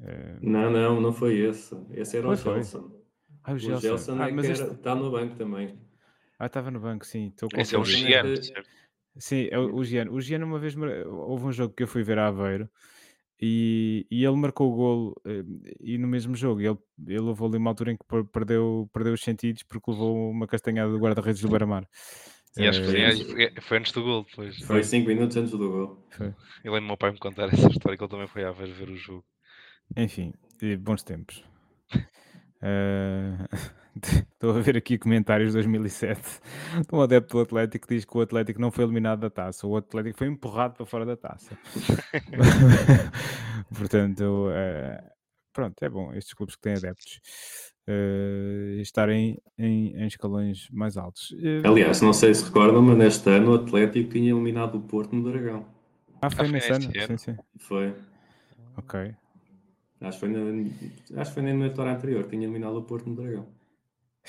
[0.00, 0.38] Uh...
[0.42, 1.76] Não, não, não foi esse.
[1.92, 2.34] Esse era o.
[2.34, 2.90] Gelson.
[3.44, 3.80] Ah, o O Gelson.
[3.80, 5.78] Gelson Ah, é mas que este- era- está no banco também.
[6.38, 7.28] Ah, estava no banco, sim.
[7.28, 7.84] Estou Esse é o.
[7.84, 8.68] Gelson Giano, que- certo?
[9.16, 10.12] Sim, é o, o Giano.
[10.12, 12.68] O Giano, uma vez, houve um jogo que eu fui ver a Aveiro
[13.40, 15.44] e, e ele marcou o golo eh,
[15.80, 19.12] e no mesmo jogo ele, ele levou ali uma altura em que per- perdeu, perdeu
[19.12, 21.86] os sentidos porque levou uma castanhada do guarda-redes do Beira-Mar.
[22.56, 24.56] E acho que foi, Eh, antes do gol, depois.
[24.62, 26.08] Foi 5 minutos antes do gol.
[26.10, 26.34] foi.
[26.64, 28.72] Eu lembro do meu pai me contar essa história que ele também foi a ver,
[28.72, 29.24] ver o jogo.
[29.96, 30.32] Enfim,
[30.80, 31.44] bons tempos.
[32.62, 33.36] Eh,
[34.32, 38.20] Estou a ver aqui comentários de 2007 de um adepto do Atlético diz que o
[38.20, 41.56] Atlético não foi eliminado da taça, o Atlético foi empurrado para fora da taça.
[43.76, 45.02] Portanto, eh,
[45.52, 47.20] pronto, é bom estes clubes que têm adeptos
[47.86, 51.34] eh, estarem em, em escalões mais altos.
[51.40, 55.14] Eh, Aliás, não sei se recordam, mas neste ano o Atlético tinha eliminado o Porto
[55.14, 55.66] no Dragão.
[56.20, 56.86] ah, foi nesse ano?
[56.88, 57.18] nesse Sim, ano.
[57.18, 57.36] sim.
[57.58, 57.94] Foi.
[58.76, 59.14] Ok.
[60.00, 63.16] Acho que foi na, acho que foi na eliminatória anterior, tinha eliminado o Porto no
[63.16, 63.53] Dragão.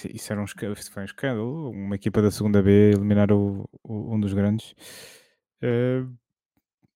[0.03, 1.69] Isso era um, isso foi um escândalo.
[1.69, 4.75] Uma equipa da segunda B eliminar o, o, um dos grandes.
[5.63, 6.13] Uh,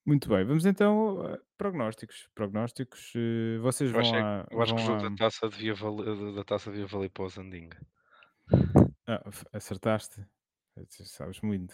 [0.05, 2.29] muito bem, vamos então a prognósticos.
[2.35, 4.47] Prognósticos, uh, vocês vão a.
[4.49, 5.09] Eu acho vão que o jogo a...
[5.09, 7.77] da, taça devia valer, da taça devia valer para o Zandinga.
[9.07, 9.23] Ah,
[9.53, 10.25] acertaste.
[10.87, 11.73] Sabes muito.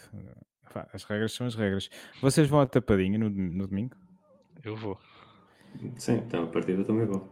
[0.92, 1.88] As regras são as regras.
[2.20, 3.96] Vocês vão à tapadinha no, no domingo?
[4.64, 4.98] Eu vou.
[5.96, 7.28] Sim, então a partida também vou.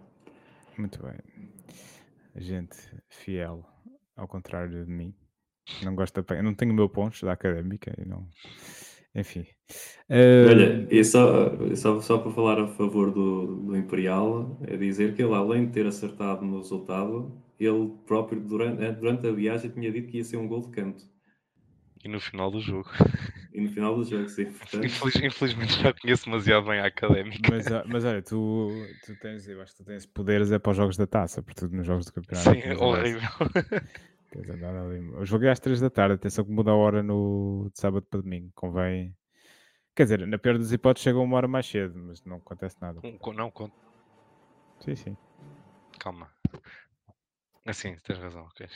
[0.78, 1.18] Muito bem.
[2.36, 2.76] Gente
[3.08, 3.64] fiel,
[4.16, 5.14] ao contrário de mim.
[5.82, 6.36] Não gosto da...
[6.36, 8.28] Eu não tenho o meu ponto da académica e não.
[9.14, 9.46] Enfim.
[10.10, 10.48] Uh...
[10.48, 15.22] Olha, e só, só, só para falar a favor do, do Imperial, é dizer que
[15.22, 19.90] ele, além de ter acertado no resultado, ele próprio, durante, eh, durante a viagem, tinha
[19.90, 21.04] dito que ia ser um gol de canto.
[22.04, 22.90] E no final do jogo.
[23.54, 24.46] E no final do jogo, sim.
[24.46, 24.84] Portanto...
[24.84, 27.38] Infeliz, infelizmente já conheço demasiado bem a académica.
[27.48, 28.68] Mas, ah, mas olha, tu,
[29.06, 31.64] tu tens, eu acho que tu tens poderes é para os jogos da taça, porque
[31.66, 32.50] nos jogos do campeonato.
[32.50, 33.30] Sim, é horrível.
[35.20, 38.04] O jogo é às 3 da tarde, atenção que muda a hora no, de sábado
[38.10, 38.50] para domingo.
[38.52, 39.16] Convém.
[39.94, 43.00] Quer dizer, na pior das hipóteses chega uma hora mais cedo, mas não acontece nada.
[43.36, 43.76] Não, conta.
[44.80, 45.16] Sim, sim.
[46.00, 46.28] Calma.
[47.64, 48.44] Assim, tens razão.
[48.46, 48.66] Okay.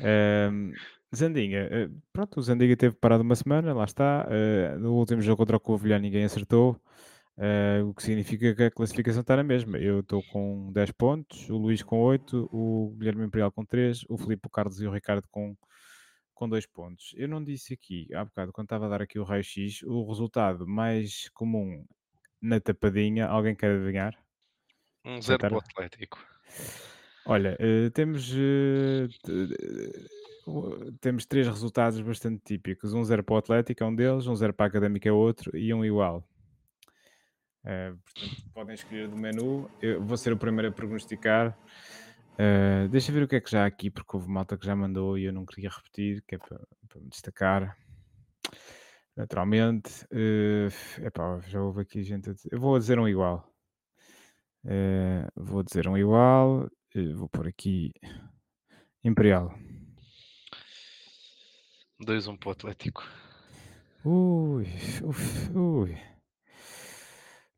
[0.00, 0.72] Um,
[1.16, 4.26] Zandinga, eh, pronto, o Zandinga teve parado uma semana, lá está.
[4.28, 6.80] Uh, no último jogo contra o Covilhã ninguém acertou.
[7.36, 9.78] Uh, o que significa que a classificação está na mesma.
[9.78, 14.16] Eu estou com 10 pontos, o Luís com 8, o Guilherme Imperial com 3, o
[14.16, 15.56] Filipe, o Carlos e o Ricardo com,
[16.34, 17.14] com 2 pontos.
[17.16, 20.66] Eu não disse aqui, há bocado, quando estava a dar aqui o raio-x, o resultado
[20.66, 21.84] mais comum
[22.40, 24.14] na tapadinha, alguém quer adivinhar?
[25.04, 26.18] Um zero para o Atlético.
[27.26, 27.58] Olha,
[27.92, 28.32] temos,
[31.00, 32.94] temos três resultados bastante típicos.
[32.94, 35.56] Um zero para o Atlético é um deles, um zero para a Académica é outro
[35.56, 36.28] e um igual.
[37.64, 39.68] Uh, portanto, podem escolher do menu.
[39.82, 41.58] Eu vou ser o primeiro a prognosticar.
[42.34, 44.76] Uh, deixa ver o que é que já há aqui, porque houve malta que já
[44.76, 47.76] mandou e eu não queria repetir, que é para, para me destacar.
[49.16, 52.48] Naturalmente, uh, epá, já houve aqui gente a dizer.
[52.52, 53.52] Eu vou dizer um igual.
[54.64, 56.68] Uh, vou dizer um igual.
[57.14, 57.92] Vou pôr aqui
[59.02, 59.52] Imperial.
[62.00, 63.04] 2-1 um para o Atlético.
[64.04, 64.66] Ui,
[65.02, 65.96] uf, ui.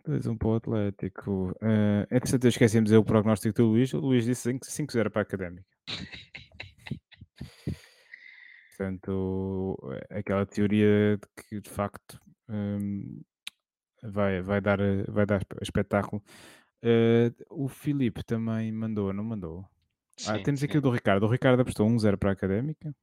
[0.07, 1.51] 2-1 para o Atlético.
[1.63, 3.93] Uh, entretanto, eu esqueci de dizer o prognóstico do Luís.
[3.93, 5.67] O Luís disse 5-0 para a Académica.
[8.77, 9.77] Portanto,
[10.09, 13.21] aquela teoria de que de facto um,
[14.03, 14.79] vai, vai, dar,
[15.09, 16.23] vai dar espetáculo.
[16.83, 19.69] Uh, o Filipe também mandou, não mandou?
[20.19, 20.67] Ah, sim, ah, temos sim.
[20.67, 21.25] aqui o do Ricardo.
[21.25, 22.95] O Ricardo apostou 1-0 para a Académica.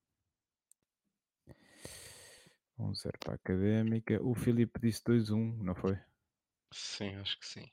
[2.79, 4.21] 1-0 para a Académica.
[4.21, 5.97] O Filipe disse 2-1, não foi?
[6.73, 7.65] Sim, acho que sim.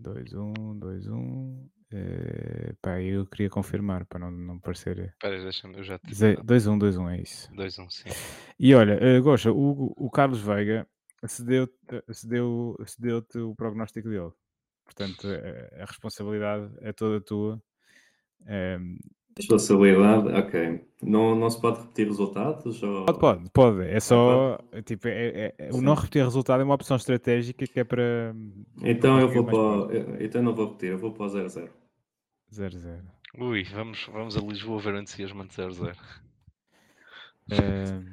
[0.00, 1.68] 2-1, 2-1.
[1.92, 4.98] É, pá, eu queria confirmar para não, não parecer.
[4.98, 6.08] Espera, deixa-me, eu já te.
[6.08, 7.52] 2-1, 2-1, é isso.
[7.52, 8.08] 2-1, sim.
[8.58, 10.86] E olha, uh, Gosta, o, o Carlos Veiga
[11.24, 11.74] cedeu-te
[12.12, 14.32] cedeu, cedeu o prognóstico dele.
[14.84, 17.62] Portanto, a, a responsabilidade é toda tua.
[18.40, 18.98] Um,
[19.36, 20.86] Responsabilidade, ok.
[21.02, 22.82] Não, não se pode repetir resultados?
[22.82, 23.04] Ou...
[23.04, 23.82] Pode, pode, pode.
[23.82, 24.58] É só.
[24.72, 28.34] Ah, tipo, é, é, o não repetir resultado é uma opção estratégica que é para.
[28.82, 29.94] Então eu vou para.
[29.94, 31.68] Eu, então não vou repetir, eu vou para o 0-0.
[32.50, 33.02] 0-0.
[33.38, 35.94] Ui, vamos, vamos a Lisboa ver o entusiasmo de 0-0.
[37.52, 38.04] Uh,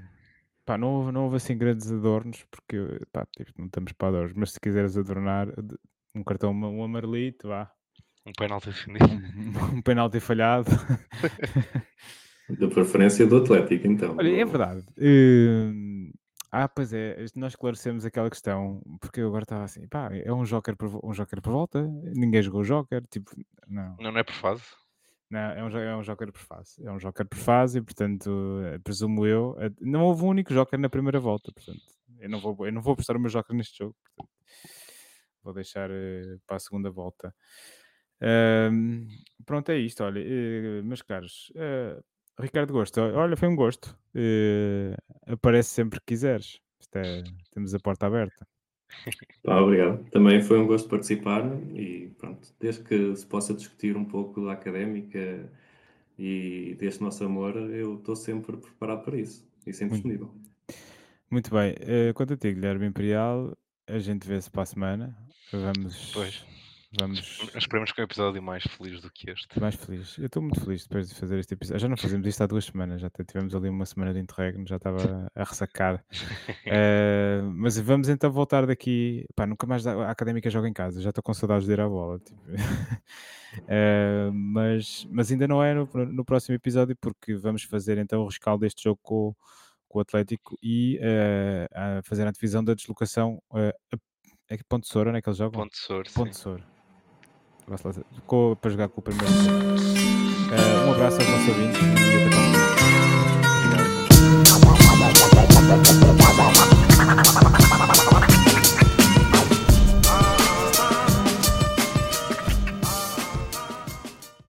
[0.66, 4.34] pá, não, houve, não houve assim grandes adornos, porque pá, tipo, não estamos para adornos,
[4.36, 5.48] mas se quiseres adornar
[6.14, 7.72] um cartão, um amarelito, vá.
[8.26, 9.06] Um penalti defendido.
[9.06, 10.70] Um, um penalti falhado.
[12.50, 14.16] Da preferência do Atlético, então.
[14.18, 14.86] Olha, é verdade.
[14.98, 16.12] Uh,
[16.52, 20.44] ah, pois é, nós esclarecemos aquela questão, porque eu agora estava assim, pá, é um
[20.44, 21.82] joker por, um joker por volta,
[22.14, 23.32] ninguém jogou o joker, tipo,
[23.68, 23.96] não.
[24.00, 24.62] Não, não é por fase?
[25.30, 26.86] Não, é um, é um joker por fase.
[26.86, 28.30] É um joker por fase e, portanto,
[28.66, 31.82] eh, presumo eu, eh, não houve um único joker na primeira volta, portanto,
[32.20, 34.30] eu não vou, eu não vou apostar o meu joker neste jogo, portanto,
[35.44, 37.34] vou deixar uh, para a segunda volta
[39.46, 40.04] pronto, é isto.
[40.04, 42.04] Olha, uh, meus caros, uh,
[42.40, 43.98] Ricardo Gosto, olha, foi um gosto.
[44.16, 44.96] Uh,
[45.28, 46.60] aparece sempre que quiseres.
[46.96, 48.48] É, temos a porta aberta.
[49.46, 50.10] Ah, obrigado.
[50.12, 51.44] Também foi um gosto participar
[51.74, 55.50] e pronto, desde que se possa discutir um pouco da académica
[56.18, 60.34] e deste nosso amor, eu estou sempre preparado para isso e sempre muito, disponível.
[61.30, 61.74] Muito bem.
[61.74, 63.52] Uh, quanto a ti, Guilherme Imperial,
[63.86, 65.18] a gente vê-se para a semana.
[65.52, 66.12] Vamos.
[66.14, 66.63] Pois
[67.00, 67.50] Vamos.
[67.56, 69.60] Esperemos que é um episódio mais feliz do que este.
[69.60, 70.18] Mais feliz.
[70.18, 71.80] Eu estou muito feliz depois de fazer este episódio.
[71.80, 74.76] Já não fazemos isto há duas semanas, já tivemos ali uma semana de interregno, já
[74.76, 74.98] estava
[75.34, 75.96] a ressacar.
[75.96, 79.26] uh, mas vamos então voltar daqui.
[79.36, 81.90] Pá, nunca mais a académica joga em casa, já estou com saudades de ir à
[81.90, 82.20] bola.
[82.20, 82.42] Tipo.
[82.42, 88.28] uh, mas, mas ainda não é no, no, próximo episódio, porque vamos fazer então o
[88.28, 89.36] rescaldo deste jogo com,
[89.88, 93.42] com o Atlético e uh, a fazer a divisão da deslocação.
[93.50, 93.98] Uh,
[94.48, 95.60] é que Ponte Soura, não é que eles jogam?
[95.62, 96.10] Ponte Soura.
[96.14, 96.38] Ponte
[98.14, 99.34] ficou para jogar com o primeiro.
[99.34, 101.86] Uh, um abraço aos nossos ouvintes e
[102.28, 102.44] até.
[107.36, 107.63] Obrigado.